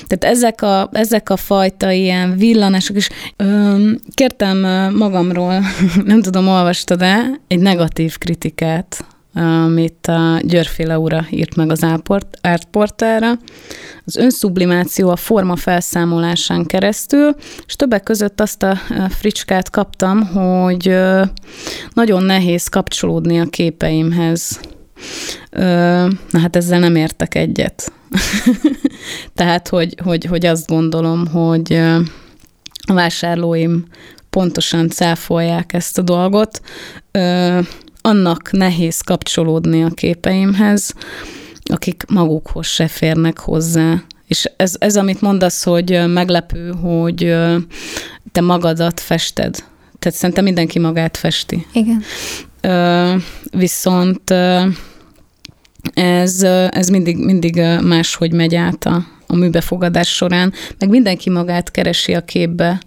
[0.07, 2.97] Tehát ezek a, ezek a fajta ilyen villanások.
[3.35, 4.57] Öm, kértem
[4.95, 5.63] magamról,
[6.05, 9.05] nem tudom, olvastad-e, egy negatív kritikát
[9.37, 11.85] amit a Györféle ura írt meg az
[12.41, 13.31] Artportára.
[14.05, 20.95] Az önszublimáció a forma felszámolásán keresztül, és többek között azt a fricskát kaptam, hogy
[21.93, 24.59] nagyon nehéz kapcsolódni a képeimhez.
[26.29, 27.91] Na hát ezzel nem értek egyet.
[29.35, 31.73] Tehát, hogy, hogy, hogy azt gondolom, hogy
[32.87, 33.85] a vásárlóim
[34.29, 36.61] pontosan cáfolják ezt a dolgot.
[38.07, 40.93] Annak nehéz kapcsolódni a képeimhez,
[41.63, 44.01] akik magukhoz se férnek hozzá.
[44.27, 47.35] És ez, ez amit mondasz, hogy meglepő, hogy
[48.31, 49.55] te magadat fested.
[49.99, 51.65] Tehát szerintem mindenki magát festi.
[51.71, 52.03] Igen.
[52.61, 53.15] Ö,
[53.51, 54.31] viszont
[55.93, 62.13] ez, ez mindig, mindig máshogy megy át a, a műbefogadás során, meg mindenki magát keresi
[62.13, 62.81] a képbe.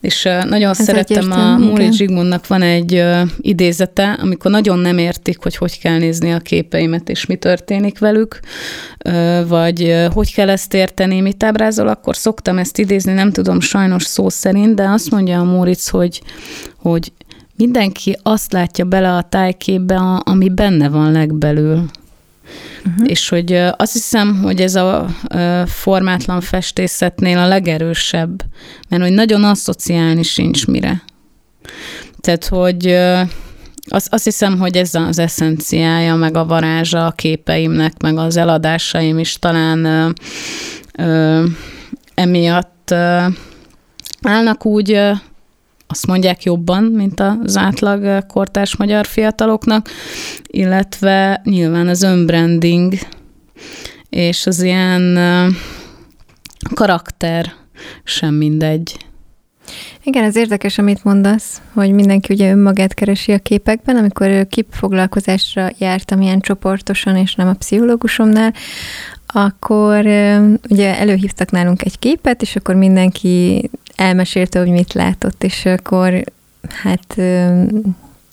[0.00, 3.04] És nagyon Ez szerettem a Múri Zsigmondnak van egy
[3.40, 8.40] idézete, amikor nagyon nem értik, hogy hogy kell nézni a képeimet, és mi történik velük,
[9.48, 14.28] vagy hogy kell ezt érteni, mit ábrázol, akkor szoktam ezt idézni, nem tudom sajnos szó
[14.28, 16.22] szerint, de azt mondja a Móric, hogy,
[16.76, 17.12] hogy
[17.56, 21.84] mindenki azt látja bele a tájképbe, ami benne van legbelül.
[22.86, 23.04] Uh-huh.
[23.04, 25.06] És hogy azt hiszem, hogy ez a
[25.66, 28.42] formátlan festészetnél a legerősebb,
[28.88, 31.02] mert hogy nagyon asszociálni sincs mire.
[32.20, 32.96] Tehát, hogy
[33.86, 39.18] azt, azt hiszem, hogy ez az eszenciája, meg a varázsa a képeimnek, meg az eladásaim
[39.18, 40.08] is talán ö,
[40.98, 41.44] ö,
[42.14, 43.26] emiatt ö,
[44.22, 45.00] állnak úgy
[45.94, 49.88] azt mondják jobban, mint az átlag kortárs magyar fiataloknak,
[50.46, 52.94] illetve nyilván az önbranding
[54.08, 55.18] és az ilyen
[56.74, 57.52] karakter
[58.04, 58.96] sem mindegy.
[60.02, 63.96] Igen, ez érdekes, amit mondasz, hogy mindenki ugye önmagát keresi a képekben.
[63.96, 68.54] Amikor képfoglalkozásra jártam ilyen csoportosan, és nem a pszichológusomnál,
[69.26, 69.98] akkor
[70.68, 76.24] ugye előhívtak nálunk egy képet, és akkor mindenki elmesélte, hogy mit látott, és akkor
[76.68, 77.16] hát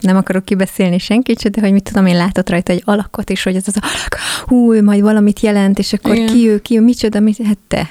[0.02, 3.56] nem akarok kibeszélni senkit, de hogy mit tudom, én látott rajta egy alakot, és hogy
[3.56, 6.28] ez az alak, hú, majd valamit jelent, és akkor Igen.
[6.28, 7.90] ki ő, ki ő, micsoda, mit, hát te.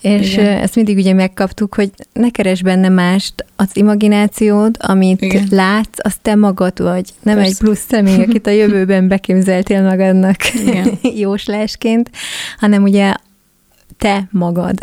[0.00, 0.46] És Igen.
[0.46, 5.46] ezt mindig ugye megkaptuk, hogy ne keres benne mást, az imaginációd, amit Igen.
[5.50, 7.08] látsz, az te magad vagy.
[7.22, 7.50] Nem Persze.
[7.50, 10.98] egy plusz személy, akit a jövőben beképzeltél magadnak Igen.
[11.24, 12.10] jóslásként,
[12.58, 13.14] hanem ugye
[13.98, 14.78] te magad.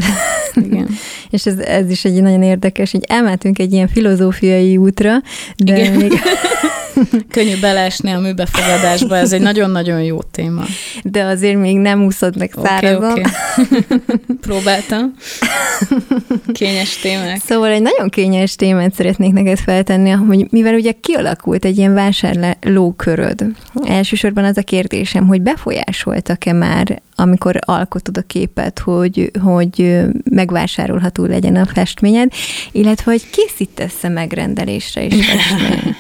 [0.54, 0.88] Igen.
[1.30, 5.22] és ez, ez is egy nagyon érdekes, hogy elmentünk egy ilyen filozófiai útra,
[5.58, 5.94] de Igen.
[5.94, 6.12] még...
[7.30, 10.64] Könnyű beleesni a műbefogadásba, ez egy nagyon-nagyon jó téma.
[11.04, 13.12] De azért még nem úszod meg szárazon.
[13.12, 13.24] Okay,
[13.80, 14.36] okay.
[14.42, 15.14] Próbáltam.
[16.52, 17.40] Kényes témák.
[17.46, 23.46] Szóval egy nagyon kényes témát szeretnék neked feltenni, hogy mivel ugye kialakult egy ilyen vásárlóköröd.
[23.86, 30.02] Elsősorban az a kérdésem, hogy befolyásoltak-e már, amikor alkotod a képet, hogy, hogy
[30.38, 32.32] megvásárolható legyen a festményed,
[32.72, 35.98] illetve hogy készítesz-e megrendelésre is festményt?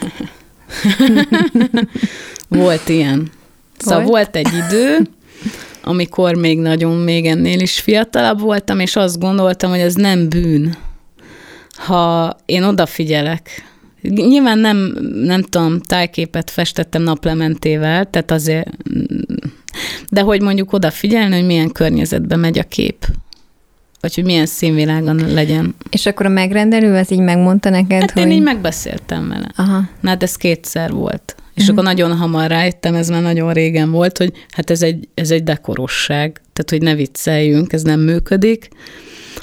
[2.64, 3.32] volt ilyen.
[3.78, 4.12] Szóval volt?
[4.12, 4.98] volt egy idő,
[5.84, 10.76] amikor még nagyon, még ennél is fiatalabb voltam, és azt gondoltam, hogy ez nem bűn,
[11.76, 13.66] ha én odafigyelek.
[14.02, 14.78] Nyilván nem,
[15.24, 18.70] nem tudom, tájképet festettem naplementével, tehát azért,
[20.10, 23.06] de hogy mondjuk odafigyelni, hogy milyen környezetbe megy a kép
[24.00, 25.76] vagy hogy milyen színvilágon legyen.
[25.90, 28.22] És akkor a megrendelő az így megmondta neked, hát hogy...
[28.22, 29.52] én így megbeszéltem vele.
[29.56, 29.90] Aha.
[30.00, 31.36] Na hát ez kétszer volt.
[31.54, 31.78] És uh-huh.
[31.78, 35.44] akkor nagyon hamar rájöttem, ez már nagyon régen volt, hogy hát ez egy, ez egy
[35.44, 38.68] dekorosság, tehát hogy ne vicceljünk, ez nem működik.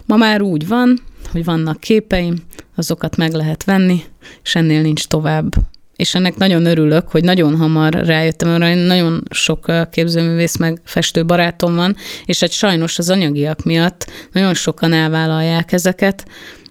[0.06, 2.36] Ma már úgy van, hogy vannak képeim,
[2.76, 4.02] azokat meg lehet venni,
[4.42, 5.54] és ennél nincs tovább
[5.96, 11.74] és ennek nagyon örülök, hogy nagyon hamar rájöttem, mert nagyon sok képzőművész meg festő barátom
[11.74, 16.26] van, és hát sajnos az anyagiak miatt nagyon sokan elvállalják ezeket.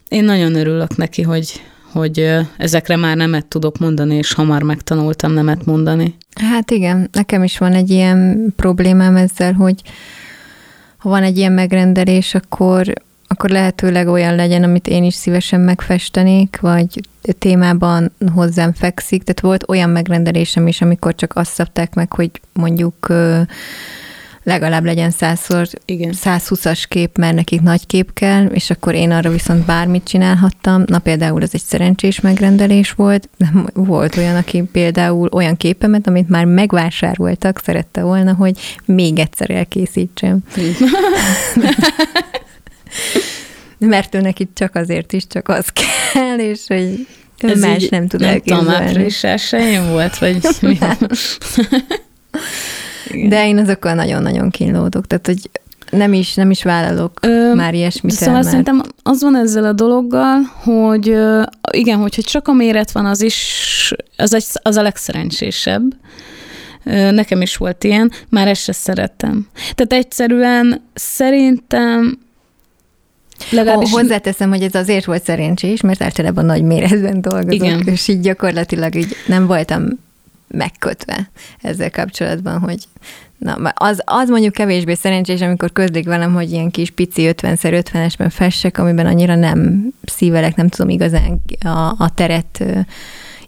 [0.07, 5.65] Én nagyon örülök neki, hogy, hogy ezekre már nemet tudok mondani, és hamar megtanultam nemet
[5.65, 6.15] mondani.
[6.35, 9.75] Hát igen, nekem is van egy ilyen problémám ezzel, hogy
[10.97, 12.93] ha van egy ilyen megrendelés, akkor
[13.33, 16.99] akkor lehetőleg olyan legyen, amit én is szívesen megfestenék, vagy
[17.39, 19.23] témában hozzám fekszik.
[19.23, 23.13] Tehát volt olyan megrendelésem is, amikor csak azt szabták meg, hogy mondjuk
[24.43, 25.39] legalább legyen 100
[25.87, 30.83] 120-as kép, mert nekik nagy kép kell, és akkor én arra viszont bármit csinálhattam.
[30.85, 33.29] Na például ez egy szerencsés megrendelés volt.
[33.73, 40.37] Volt olyan, aki például olyan képemet, amit már megvásároltak, szerette volna, hogy még egyszer elkészítsem.
[43.77, 45.65] mert ő neki csak azért is csak az
[46.13, 48.65] kell, és hogy Ez más nem tud nem elképzelni.
[49.51, 50.77] Nem volt, vagy mi?
[53.27, 55.49] De én azokkal nagyon-nagyon kínlódok, tehát hogy
[55.89, 58.13] nem is, nem is vállalok Ö, már ilyesmit.
[58.13, 61.17] Szóval el, szerintem az van ezzel a dologgal, hogy
[61.71, 65.81] igen, hogyha csak a méret van, az is az, egy, az a legszerencsésebb.
[67.11, 69.47] Nekem is volt ilyen, már ezt se szerettem.
[69.75, 72.19] Tehát egyszerűen szerintem
[73.49, 73.91] Legalábbis...
[73.91, 77.81] Hozzáteszem, hogy ez azért volt szerencsés, mert általában nagy méretben dolgozok, Igen.
[77.85, 79.87] és így gyakorlatilag így nem voltam
[80.47, 81.29] megkötve
[81.61, 82.77] ezzel kapcsolatban, hogy
[83.37, 88.77] na, az, az mondjuk kevésbé szerencsés, amikor közlik velem, hogy ilyen kis pici 50x50-esben fessek,
[88.77, 92.63] amiben annyira nem szívelek, nem tudom igazán a, a teret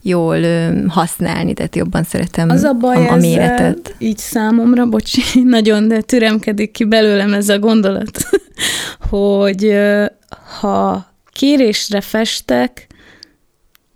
[0.05, 0.39] jól
[0.87, 3.95] használni, tehát jobban szeretem az a, baj a, a méretet.
[3.97, 8.19] így számomra, bocsi, nagyon de türemkedik ki belőlem ez a gondolat,
[9.09, 9.77] hogy
[10.59, 12.87] ha kérésre festek,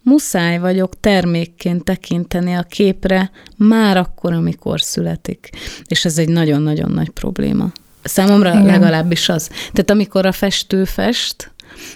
[0.04, 5.50] muszáj vagyok termékként tekinteni a képre már akkor, amikor születik.
[5.86, 7.72] És ez egy nagyon-nagyon nagy probléma.
[8.04, 8.66] Számomra Igen.
[8.66, 9.48] legalábbis az.
[9.48, 11.52] Tehát amikor a festő fest,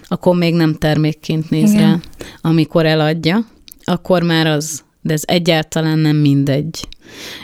[0.08, 1.82] akkor még nem termékként néz Igen.
[1.82, 1.99] rá.
[2.41, 3.45] Amikor eladja,
[3.83, 6.87] akkor már az, de ez egyáltalán nem mindegy.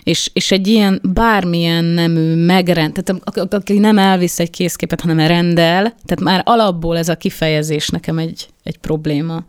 [0.03, 5.81] És, és egy ilyen bármilyen nemű megrend, tehát aki nem elvisz egy készképet, hanem rendel,
[5.81, 9.43] tehát már alapból ez a kifejezés nekem egy, egy probléma.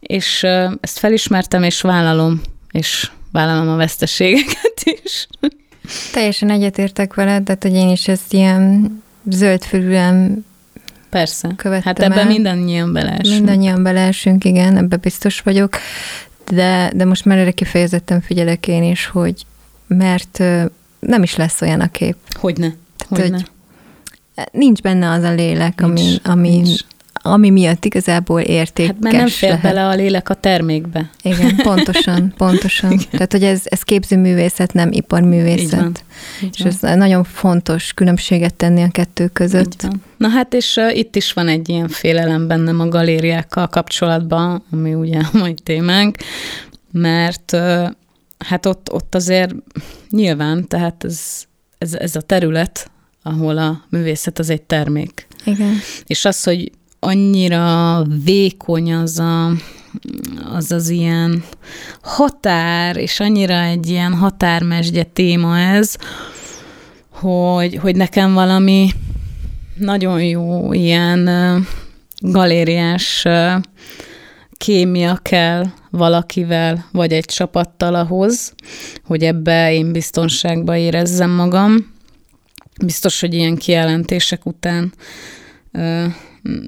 [0.00, 0.42] És
[0.80, 5.26] ezt felismertem, és vállalom, és vállalom a veszteségeket is.
[6.12, 10.44] Teljesen egyetértek veled, de hogy én is ezt ilyen zöldfülűen
[11.16, 11.52] Persze.
[11.56, 12.26] Követtem hát ebben el.
[12.26, 13.36] mindannyian beleesünk.
[13.36, 15.76] Mindannyian beleesünk, igen, ebbe biztos vagyok.
[16.50, 19.46] De, de most már erre kifejezetten figyelek én is, hogy
[19.86, 20.38] mert
[20.98, 22.16] nem is lesz olyan a kép.
[22.40, 22.74] Hogyne.
[22.96, 23.36] Tehát, Hogyne.
[24.34, 26.80] Hogy nincs benne az a lélek, nincs, ami, ami nincs
[27.26, 29.64] ami miatt igazából értékes Hát mert nem fér lehet.
[29.64, 31.10] bele a lélek a termékbe.
[31.22, 32.92] Igen, pontosan, pontosan.
[32.92, 33.06] Igen.
[33.10, 35.62] Tehát, hogy ez, ez képzőművészet, nem iparművészet.
[35.62, 35.92] Így van.
[36.42, 36.92] Így és van.
[36.92, 39.88] ez nagyon fontos különbséget tenni a kettő között.
[40.16, 44.94] Na hát, és uh, itt is van egy ilyen félelem bennem a galériákkal kapcsolatban, ami
[44.94, 46.16] ugye a mai témánk,
[46.92, 47.90] mert uh,
[48.38, 49.54] hát ott, ott azért
[50.10, 51.20] nyilván, tehát ez,
[51.78, 52.90] ez, ez a terület,
[53.22, 55.26] ahol a művészet az egy termék.
[55.44, 55.74] Igen.
[56.06, 59.50] És az, hogy annyira vékony az a,
[60.54, 61.44] az az ilyen
[62.02, 65.96] határ, és annyira egy ilyen határmesdje téma ez,
[67.10, 68.90] hogy, hogy nekem valami
[69.74, 71.30] nagyon jó ilyen
[72.18, 73.26] galériás
[74.56, 78.54] kémia kell valakivel, vagy egy csapattal ahhoz,
[79.04, 81.94] hogy ebbe én biztonságba érezzem magam.
[82.84, 84.92] Biztos, hogy ilyen kijelentések után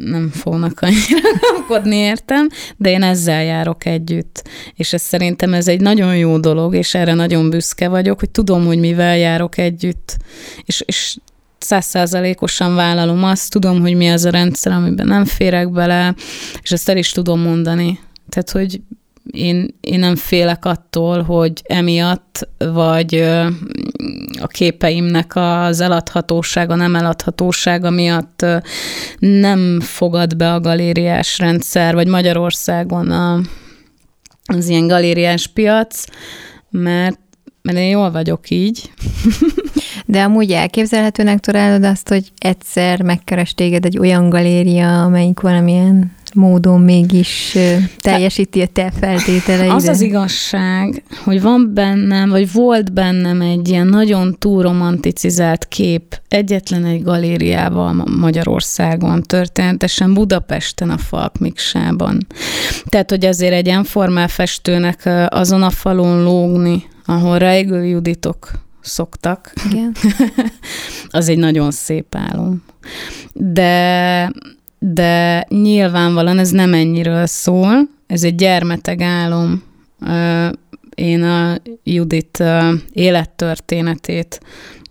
[0.04, 4.48] nem fognak annyira kapkodni értem, de én ezzel járok együtt.
[4.74, 8.66] És ez szerintem ez egy nagyon jó dolog, és erre nagyon büszke vagyok, hogy tudom,
[8.66, 10.16] hogy mivel járok együtt.
[10.64, 11.16] És, és
[11.58, 16.14] százszázalékosan vállalom azt, tudom, hogy mi az a rendszer, amiben nem férek bele,
[16.62, 17.98] és ezt el is tudom mondani.
[18.28, 18.80] Tehát, hogy
[19.30, 23.14] én, én nem félek attól, hogy emiatt, vagy
[24.40, 28.46] a képeimnek az eladhatósága, nem eladhatósága miatt
[29.18, 33.40] nem fogad be a galériás rendszer, vagy Magyarországon a,
[34.44, 36.04] az ilyen galériás piac,
[36.70, 37.18] mert,
[37.62, 38.90] mert én jól vagyok így.
[40.06, 46.80] De amúgy elképzelhetőnek találod azt, hogy egyszer megkeres téged egy olyan galéria, amelyik valamilyen módon
[46.80, 47.56] mégis
[47.98, 49.74] teljesíti a te feltételeidet.
[49.74, 56.20] Az az igazság, hogy van bennem, vagy volt bennem egy ilyen nagyon túl romanticizált kép
[56.28, 62.26] egyetlen egy galériával Magyarországon, történetesen Budapesten a Falkmiksában.
[62.88, 69.52] Tehát, hogy azért egy enformál festőnek azon a falon lógni, ahol Reigl Juditok szoktak.
[69.70, 69.96] Igen.
[71.08, 72.64] az egy nagyon szép álom.
[73.32, 74.32] De
[74.78, 79.62] de nyilvánvalóan ez nem ennyiről szól, ez egy gyermeteg álom.
[80.94, 82.44] Én a Judit
[82.92, 84.40] élettörténetét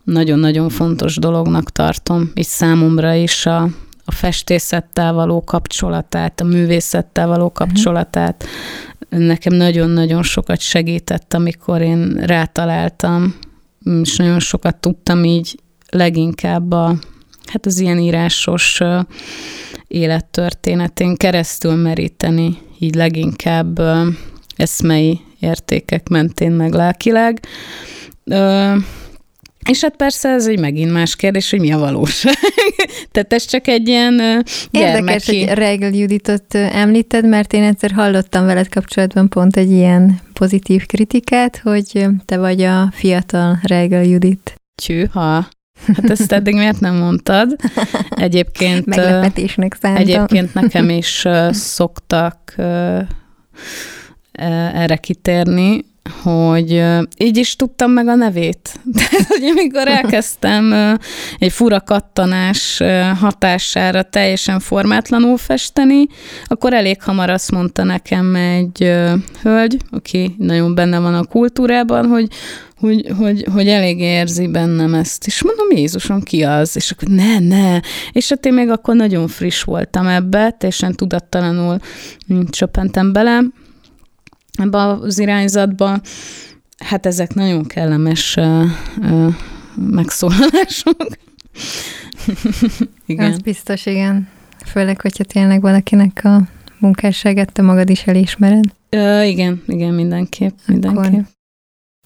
[0.03, 3.61] nagyon-nagyon fontos dolognak tartom, és számomra is a,
[4.05, 8.45] a festészettel való kapcsolatát, a művészettel való kapcsolatát
[9.09, 13.35] nekem nagyon-nagyon sokat segített, amikor én rátaláltam,
[14.01, 15.59] és nagyon sokat tudtam így
[15.89, 16.95] leginkább a,
[17.45, 18.81] hát az ilyen írásos
[19.87, 23.81] élettörténetén keresztül meríteni, így leginkább
[24.55, 27.39] eszmei értékek mentén meg lelkileg.
[29.69, 32.33] És hát persze ez egy megint más kérdés, hogy mi a valóság.
[33.11, 35.01] Tehát ez csak egy ilyen gyermeki...
[35.01, 40.85] Érdekes, hogy Reigl Juditot említed, mert én egyszer hallottam veled kapcsolatban pont egy ilyen pozitív
[40.85, 44.55] kritikát, hogy te vagy a fiatal Reigl Judit.
[44.75, 45.47] Csűha.
[45.85, 47.55] Hát ezt eddig miért nem mondtad?
[48.09, 48.85] Egyébként...
[48.85, 50.01] Meglepetésnek szántam.
[50.01, 52.55] Egyébként nekem is szoktak
[54.73, 55.85] erre kitérni.
[56.21, 56.83] hogy
[57.17, 58.79] így is tudtam meg a nevét.
[58.97, 60.73] Tehát, hogy amikor elkezdtem
[61.37, 62.81] egy fura kattanás
[63.19, 66.05] hatására teljesen formátlanul festeni,
[66.45, 68.93] akkor elég hamar azt mondta nekem egy
[69.41, 72.27] hölgy, aki nagyon benne van a kultúrában, hogy
[72.79, 75.27] hogy, hogy, hogy elég érzi bennem ezt.
[75.27, 76.75] És mondom, Jézusom, ki az?
[76.75, 77.79] És akkor ne, ne.
[78.11, 81.77] És hát én még akkor nagyon friss voltam ebbe, teljesen tudattalanul
[82.49, 83.41] csöppentem bele
[84.57, 86.01] ebbe az irányzatba.
[86.77, 88.63] Hát ezek nagyon kellemes uh,
[89.01, 89.33] uh,
[89.75, 91.07] megszólalások.
[93.05, 93.31] igen.
[93.31, 94.27] Az biztos, igen.
[94.65, 96.41] Főleg, hogyha tényleg valakinek a
[96.79, 98.65] munkásságát te magad is elismered.
[98.91, 100.97] Uh, igen, igen, mindenképp, mindenképp.
[100.97, 101.25] Akkor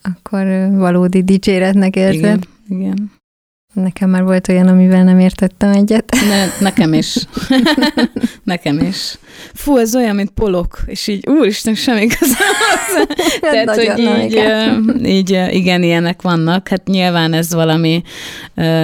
[0.02, 2.47] akkor valódi dicséretnek érzed.
[2.68, 3.12] Igen, igen.
[3.74, 6.15] Nekem már volt olyan, amivel nem értettem egyet.
[6.30, 7.15] Ne, nekem is.
[8.43, 9.17] nekem is.
[9.53, 12.36] Fú, ez olyan, mint polok, és így, úristen, semmi közöm
[13.51, 14.41] Tehát, hogy így,
[15.05, 16.67] így, igen, ilyenek vannak.
[16.67, 18.03] Hát nyilván ez valami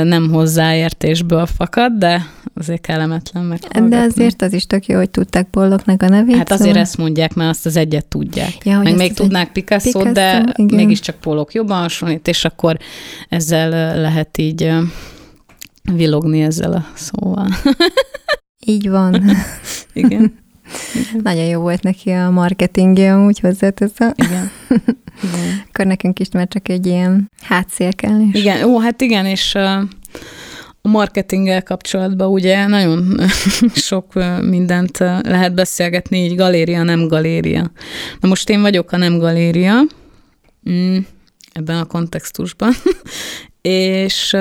[0.04, 2.26] nem hozzáértésből fakad, de
[2.56, 3.60] azért kellemetlen meg.
[3.90, 6.36] De azért az is tök jó, hogy tudták Polloknak a nevét.
[6.36, 6.82] Hát azért szóval...
[6.82, 8.54] ezt mondják, mert azt az egyet tudják.
[8.64, 10.76] Ja, meg még tudnák picasso Picasso, de igen.
[10.76, 12.78] mégiscsak Pollok jobban hasonlít, és akkor
[13.30, 14.72] ezzel lehet így
[15.94, 17.48] vilogni ezzel a szóval.
[18.66, 19.14] Így van.
[19.20, 19.36] Igen.
[19.94, 20.46] Igen.
[21.24, 24.14] Nagyon jó volt neki a marketingje, amúgy hozzáteszem.
[24.16, 24.52] Igen.
[25.24, 25.64] igen.
[25.68, 28.22] Akkor nekünk is már csak egy ilyen hátszél kell.
[28.32, 28.40] És...
[28.40, 29.88] Igen, ó, hát igen, és a
[30.82, 33.22] marketinggel kapcsolatban ugye nagyon
[33.74, 37.72] sok mindent lehet beszélgetni, így galéria, nem galéria.
[38.20, 39.82] Na most én vagyok a nem galéria,
[40.70, 40.98] mm,
[41.54, 42.72] ebben a kontextusban,
[43.68, 44.36] és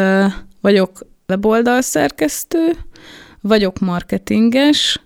[0.60, 2.76] vagyok weboldalszerkesztő,
[3.40, 5.00] vagyok marketinges,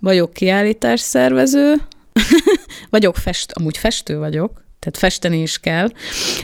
[0.00, 1.74] vagyok kiállításszervező,
[2.90, 5.88] vagyok fest, amúgy festő vagyok, tehát festeni is kell.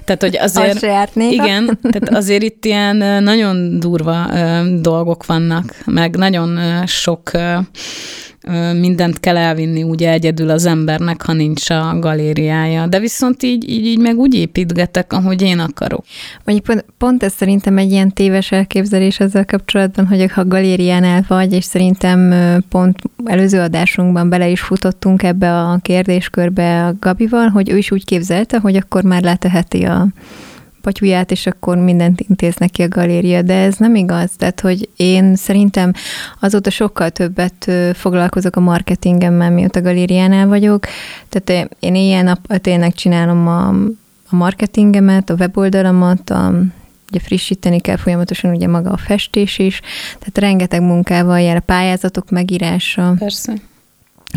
[0.04, 0.82] Tehát, hogy azért...
[1.16, 4.30] Igen, tehát azért itt ilyen nagyon durva
[4.80, 7.30] dolgok vannak, meg nagyon sok
[8.80, 12.86] mindent kell elvinni ugye egyedül az embernek, ha nincs a galériája.
[12.86, 16.04] De viszont így, így, így meg úgy építgetek, ahogy én akarok.
[16.44, 21.52] Mondjuk pont, pont ez szerintem egy ilyen téves elképzelés ezzel kapcsolatban, hogy ha galériánál vagy,
[21.52, 22.34] és szerintem
[22.68, 28.04] pont előző adásunkban bele is futottunk ebbe a kérdéskörbe a Gabival, hogy ő is úgy
[28.04, 30.06] képzelte, hogy akkor már leteheti a
[30.82, 34.30] patyuját, és akkor mindent intéz neki a galéria, de ez nem igaz.
[34.36, 35.92] Tehát, hogy én szerintem
[36.40, 40.86] azóta sokkal többet foglalkozok a marketingemmel, mióta a galériánál vagyok.
[41.28, 43.68] Tehát én ilyen nap tényleg csinálom a,
[44.30, 46.52] a marketingemet, a weboldalamat, a,
[47.10, 49.80] ugye frissíteni kell folyamatosan ugye maga a festés is,
[50.18, 53.14] tehát rengeteg munkával jár a pályázatok megírása.
[53.18, 53.52] Persze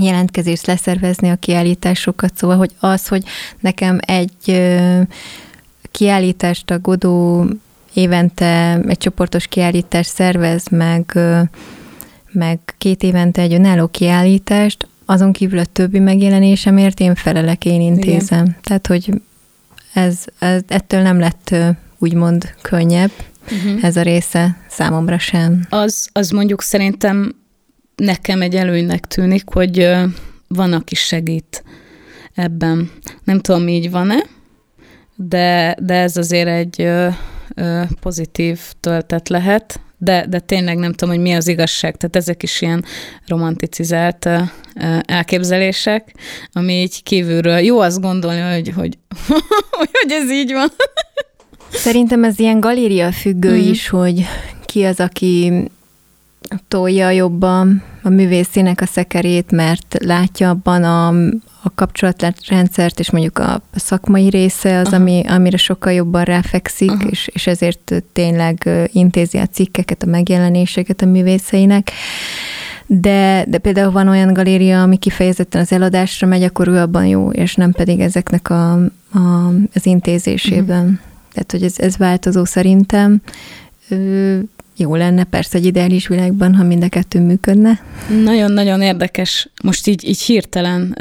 [0.01, 3.23] jelentkezést leszervezni a kiállításokat, szóval, hogy az, hogy
[3.59, 4.61] nekem egy
[5.95, 7.45] kiállítást a Godó
[7.93, 11.19] évente egy csoportos kiállítást szervez, meg,
[12.31, 18.41] meg két évente egy önálló kiállítást, azon kívül a többi megjelenésemért én felelek, én intézem.
[18.41, 18.57] Igen.
[18.63, 19.21] Tehát, hogy
[19.93, 21.55] ez, ez ettől nem lett
[21.97, 23.11] úgymond könnyebb
[23.51, 23.83] uh-huh.
[23.83, 25.65] ez a része számomra sem.
[25.69, 27.35] Az, az mondjuk szerintem
[27.95, 29.95] nekem egy előnynek tűnik, hogy
[30.47, 31.63] van, aki segít
[32.33, 32.91] ebben.
[33.23, 34.23] Nem tudom, így van-e,
[35.15, 37.07] de, de ez azért egy ö,
[37.55, 41.95] ö, pozitív töltet lehet, de, de tényleg nem tudom, hogy mi az igazság.
[41.97, 42.85] Tehát ezek is ilyen
[43.27, 44.37] romanticizált ö,
[45.01, 46.13] elképzelések,
[46.53, 48.97] ami így kívülről jó azt gondolni, hogy, hogy,
[49.79, 50.67] hogy ez így van.
[51.69, 53.69] Szerintem ez ilyen galéria függő mm.
[53.69, 54.25] is, hogy
[54.65, 55.69] ki az, aki
[56.67, 61.07] tolja jobban a művészének a szekerét, mert látja abban a,
[61.61, 67.47] a kapcsolatrendszert, és mondjuk a szakmai része az, ami, amire sokkal jobban ráfekszik, és, és
[67.47, 71.91] ezért tényleg intézi a cikkeket, a megjelenéseket a művészeinek.
[72.87, 77.29] De, de például van olyan galéria, ami kifejezetten az eladásra megy, akkor ő abban jó,
[77.29, 78.73] és nem pedig ezeknek a,
[79.13, 80.83] a, az intézésében.
[80.83, 80.99] Uh-huh.
[81.33, 83.21] Tehát, hogy ez, ez változó szerintem.
[84.77, 87.79] Jó lenne persze egy ideális világban, ha mind a kettő működne.
[88.23, 89.49] Nagyon-nagyon érdekes.
[89.63, 90.97] Most így, így hirtelen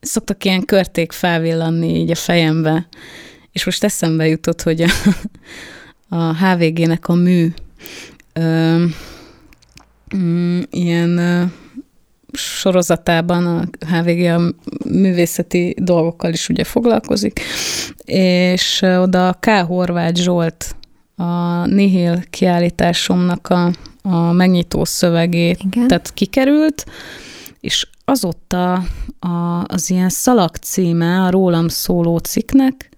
[0.00, 2.86] szoktak ilyen körték felvillanni így a fejembe,
[3.52, 4.88] és most eszembe jutott, hogy a,
[6.16, 7.52] a HVG-nek a mű
[8.32, 8.84] ö,
[10.16, 11.42] mm, ilyen ö,
[12.32, 14.40] sorozatában a HVG a
[14.84, 17.40] művészeti dolgokkal is ugye foglalkozik,
[18.04, 19.46] és oda K.
[19.50, 20.76] Horváth Zsolt
[21.22, 23.70] a Nihil kiállításomnak a,
[24.02, 25.88] a megnyitó szövegét, Igen.
[25.88, 26.84] tehát kikerült,
[27.60, 28.72] és azóta
[29.18, 32.88] a, az ilyen szalag címe a rólam szóló cikknek,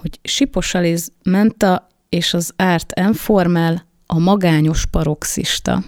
[0.00, 5.82] hogy Sipos Aliz Menta és az Árt Enformel a magányos paroxista.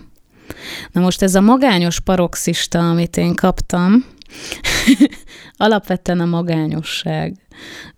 [0.93, 4.05] Na most ez a magányos paroxista, amit én kaptam,
[5.57, 7.35] alapvetően a magányosság,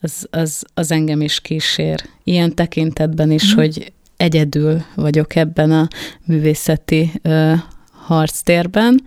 [0.01, 2.03] az, az, az engem is kísér.
[2.25, 3.57] Ilyen tekintetben is, mm.
[3.57, 5.89] hogy egyedül vagyok ebben a
[6.25, 7.53] művészeti ö,
[7.91, 9.01] harctérben,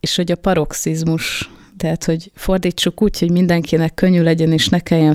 [0.00, 5.14] és hogy a paroxizmus, tehát, hogy fordítsuk úgy, hogy mindenkinek könnyű legyen, és ne kelljen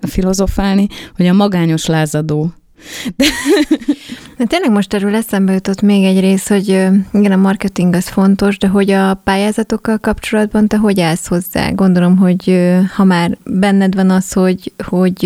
[0.00, 0.86] filozofálni,
[1.16, 2.52] hogy a magányos lázadó
[3.16, 3.24] de...
[4.36, 6.68] De tényleg most erről eszembe jutott még egy rész, hogy
[7.12, 11.70] igen, a marketing az fontos, de hogy a pályázatokkal kapcsolatban te hogy állsz hozzá?
[11.70, 15.24] Gondolom, hogy ha már benned van az, hogy, hogy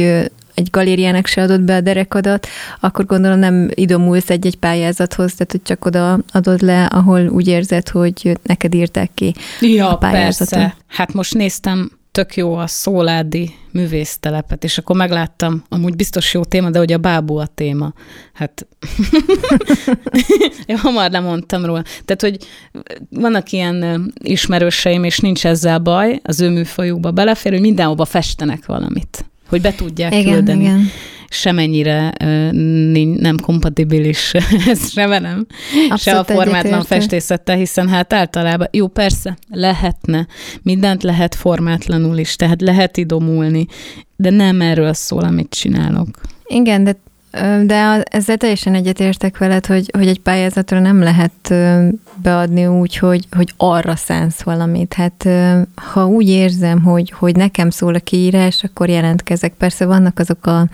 [0.55, 2.47] egy galériának se adott be a derekadat,
[2.81, 7.89] akkor gondolom nem idomulsz egy-egy pályázathoz, tehát hogy csak oda adod le, ahol úgy érzed,
[7.89, 10.59] hogy neked írták ki ja, a pályázatot.
[10.59, 10.77] Persze.
[10.87, 11.91] Hát most néztem
[12.21, 16.99] tök jó a szóládi művésztelepet, és akkor megláttam, amúgy biztos jó téma, de hogy a
[16.99, 17.93] bábú a téma.
[18.33, 18.67] Hát
[20.67, 21.83] én hamar lemondtam róla.
[22.05, 22.39] Tehát, hogy
[23.11, 29.25] vannak ilyen ismerőseim, és nincs ezzel baj, az ő műfajukba belefér, hogy mindenhova festenek valamit,
[29.49, 30.63] hogy be tudják igen, küldeni.
[30.63, 30.91] Igen
[31.33, 32.13] semennyire
[33.17, 34.33] nem kompatibilis
[34.73, 35.47] ez se velem,
[35.89, 40.27] Abszolút se a formátlan festészettel, hiszen hát általában, jó persze, lehetne,
[40.63, 43.67] mindent lehet formátlanul is, tehát lehet idomulni,
[44.17, 46.09] de nem erről szól, amit csinálok.
[46.47, 46.97] Igen, de
[47.67, 51.55] de ezzel teljesen egyetértek veled, hogy, hogy egy pályázatra nem lehet
[52.23, 54.95] beadni úgy, hogy, hogy arra szánsz valamit.
[54.95, 55.29] Hát
[55.75, 59.53] ha úgy érzem, hogy, hogy nekem szól a kiírás, akkor jelentkezek.
[59.53, 60.67] Persze vannak azok a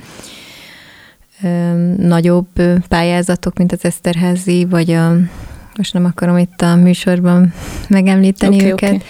[1.96, 2.48] nagyobb
[2.88, 5.16] pályázatok, mint az Eszterházi, vagy a
[5.76, 7.52] most nem akarom itt a műsorban
[7.88, 9.02] megemlíteni okay, őket, okay.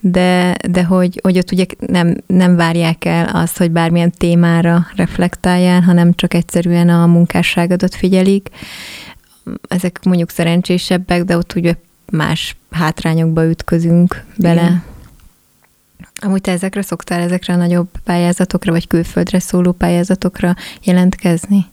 [0.00, 5.80] de, de hogy, hogy ott ugye nem, nem várják el azt, hogy bármilyen témára reflektáljál,
[5.80, 8.48] hanem csak egyszerűen a munkásságodat figyelik.
[9.68, 11.74] Ezek mondjuk szerencsésebbek, de ott ugye
[12.10, 14.62] más hátrányokba ütközünk bele.
[14.62, 14.82] Igen.
[16.20, 21.66] Amúgy te ezekre szoktál, ezekre a nagyobb pályázatokra, vagy külföldre szóló pályázatokra jelentkezni?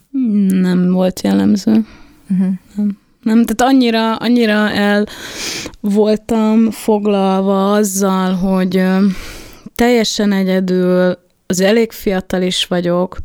[0.47, 1.85] Nem volt jellemző.
[2.29, 2.47] Uh-huh.
[2.75, 2.97] Nem.
[3.23, 5.05] Nem, tehát annyira, annyira el
[5.79, 8.83] voltam foglalva azzal, hogy
[9.75, 13.17] teljesen egyedül, az elég fiatal is vagyok,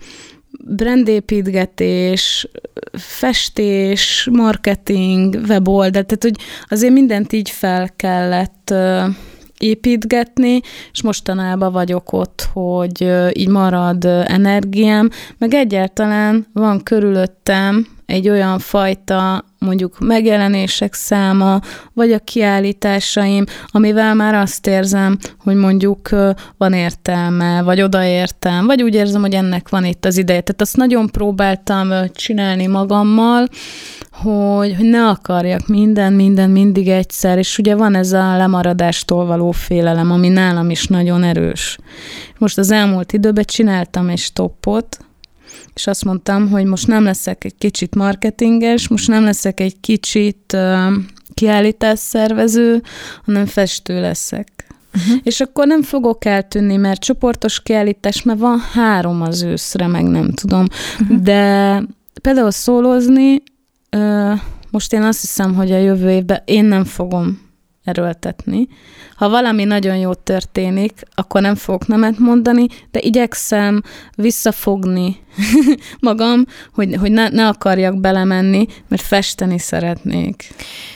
[0.65, 2.49] brandépítgetés,
[2.93, 6.37] festés, marketing, weboldal, tehát hogy
[6.69, 8.75] azért mindent így fel kellett
[9.63, 10.61] építgetni,
[10.93, 15.09] és mostanában vagyok ott, hogy így marad energiám,
[15.39, 21.61] meg egyáltalán van körülöttem egy olyan fajta mondjuk megjelenések száma,
[21.95, 26.09] vagy a kiállításaim, amivel már azt érzem, hogy mondjuk
[26.57, 30.41] van értelme, vagy odaértem, vagy úgy érzem, hogy ennek van itt az ideje.
[30.41, 33.49] Tehát azt nagyon próbáltam csinálni magammal,
[34.23, 39.51] hogy, hogy ne akarjak minden, minden mindig egyszer, és ugye van ez a lemaradástól való
[39.51, 41.79] félelem, ami nálam is nagyon erős.
[42.39, 44.99] Most az elmúlt időben csináltam egy stoppot,
[45.75, 50.53] és azt mondtam, hogy most nem leszek egy kicsit marketinges, most nem leszek egy kicsit
[50.53, 50.93] uh,
[51.35, 52.83] kiállításszervező,
[53.25, 54.49] hanem festő leszek.
[54.95, 55.21] Uh-huh.
[55.23, 60.31] És akkor nem fogok eltűnni, mert csoportos kiállítás, mert van három az őszre, meg nem
[60.31, 60.67] tudom.
[61.01, 61.19] Uh-huh.
[61.19, 61.83] De
[62.23, 63.43] például szólózni,
[64.71, 67.51] most én azt hiszem, hogy a jövő évben én nem fogom
[67.85, 68.69] erőltetni.
[69.17, 73.83] Ha valami nagyon jó történik, akkor nem fogok nemet mondani, de igyekszem
[74.15, 75.17] visszafogni
[76.01, 80.49] magam, hogy, hogy ne, ne akarjak belemenni, mert festeni szeretnék.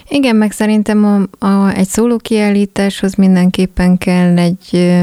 [0.08, 4.94] Igen, meg szerintem a, a, egy szóló kiállításhoz mindenképpen kell egy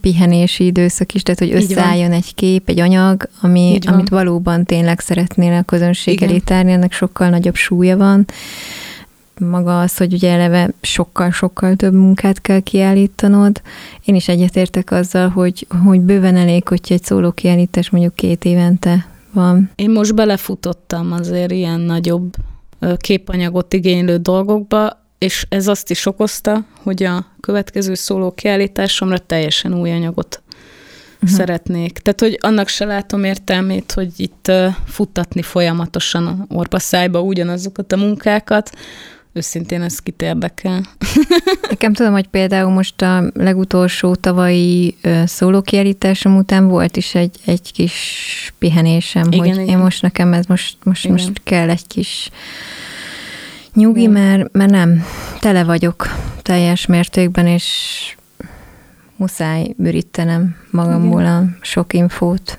[0.00, 5.52] pihenési időszak is, tehát hogy összeálljon egy kép, egy anyag, ami, amit valóban tényleg szeretnél
[5.52, 8.26] a közönség elé tárni, ennek sokkal nagyobb súlya van
[9.38, 13.62] maga az, hogy ugye eleve sokkal-sokkal több munkát kell kiállítanod.
[14.04, 19.06] Én is egyetértek azzal, hogy, hogy bőven elég, hogyha egy szóló kiállítás mondjuk két évente
[19.32, 19.70] van.
[19.74, 22.34] Én most belefutottam azért ilyen nagyobb
[22.96, 29.90] képanyagot igénylő dolgokba, és ez azt is okozta, hogy a következő szóló kiállításomra teljesen új
[29.92, 30.42] anyagot
[31.22, 31.30] uh-huh.
[31.30, 31.98] szeretnék.
[31.98, 34.52] Tehát, hogy annak se látom értelmét, hogy itt
[34.86, 38.70] futtatni folyamatosan orpaszájba ugyanazokat a munkákat,
[39.32, 40.80] őszintén ez kit érdekel.
[41.68, 48.54] Nekem tudom, hogy például most a legutolsó tavalyi szólókiállításom után volt is egy, egy kis
[48.58, 49.68] pihenésem, igen, hogy igen.
[49.68, 52.30] én most nekem ez most, most, most kell egy kis
[53.74, 55.04] nyugi, mert, mert nem
[55.40, 56.06] tele vagyok
[56.42, 57.66] teljes mértékben, és
[59.16, 62.58] muszáj ürítenem magamból a sok infót,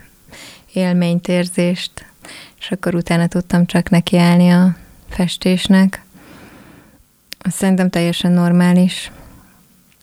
[0.73, 2.05] élményt, érzést,
[2.59, 4.75] és akkor utána tudtam csak nekiállni a
[5.09, 6.02] festésnek.
[7.49, 9.11] Szerintem teljesen normális.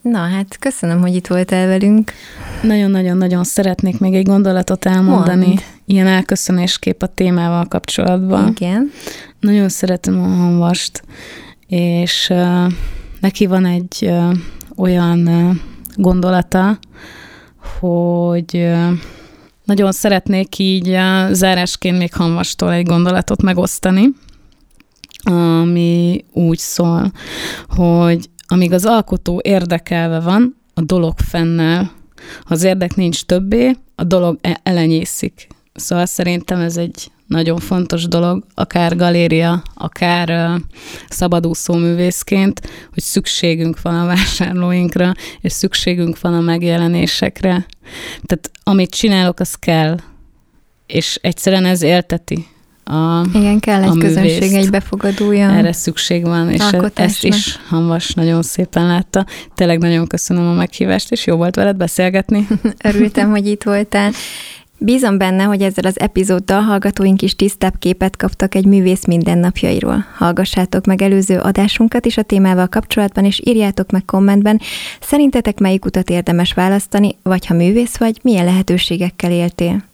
[0.03, 2.13] Na hát, köszönöm, hogy itt voltál velünk.
[2.63, 5.47] Nagyon-nagyon-nagyon szeretnék még egy gondolatot elmondani.
[5.47, 5.63] Mond.
[5.85, 8.49] Ilyen elköszönéskép a témával kapcsolatban.
[8.49, 8.91] Igen.
[9.41, 11.03] Nagyon szeretem a hanvast,
[11.67, 12.73] és uh,
[13.21, 14.33] neki van egy uh,
[14.77, 15.57] olyan uh,
[15.95, 16.79] gondolata,
[17.79, 18.91] hogy uh,
[19.65, 24.09] nagyon szeretnék így uh, zárásként még hanvastól egy gondolatot megosztani,
[25.23, 27.13] ami úgy szól,
[27.69, 31.91] hogy amíg az alkotó érdekelve van, a dolog fennel.
[32.45, 35.47] Ha az érdek nincs többé, a dolog e- elenyészik.
[35.75, 40.61] Szóval szerintem ez egy nagyon fontos dolog, akár galéria, akár uh,
[41.09, 42.61] szabadúszó művészként,
[42.93, 47.67] hogy szükségünk van a vásárlóinkra, és szükségünk van a megjelenésekre.
[48.27, 49.97] Tehát amit csinálok, az kell,
[50.87, 52.47] és egyszerűen ez élteti
[52.91, 55.51] a Igen, kell egy közönség, egy befogadója.
[55.51, 56.63] Erre szükség van, és
[56.95, 59.27] ezt is Hanvas nagyon szépen látta.
[59.55, 62.47] Tényleg nagyon köszönöm a meghívást, és jó volt veled beszélgetni.
[62.85, 64.11] Örültem, hogy itt voltál.
[64.79, 70.05] Bízom benne, hogy ezzel az epizóddal hallgatóink is tisztább képet kaptak egy művész mindennapjairól.
[70.17, 74.61] Hallgassátok meg előző adásunkat is a témával kapcsolatban, és írjátok meg kommentben,
[75.01, 79.89] szerintetek melyik utat érdemes választani, vagy ha művész vagy, milyen lehetőségekkel éltél.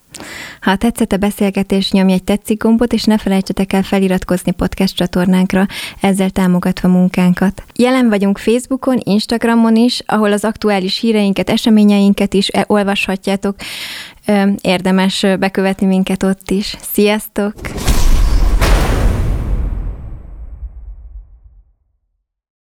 [0.61, 5.67] Ha tetszett a beszélgetés, nyomj egy tetszik gombot, és ne felejtsetek el feliratkozni podcast csatornánkra,
[6.01, 7.63] ezzel támogatva munkánkat.
[7.75, 13.57] Jelen vagyunk Facebookon, Instagramon is, ahol az aktuális híreinket, eseményeinket is olvashatjátok.
[14.61, 16.77] Érdemes bekövetni minket ott is.
[16.93, 17.55] Sziasztok!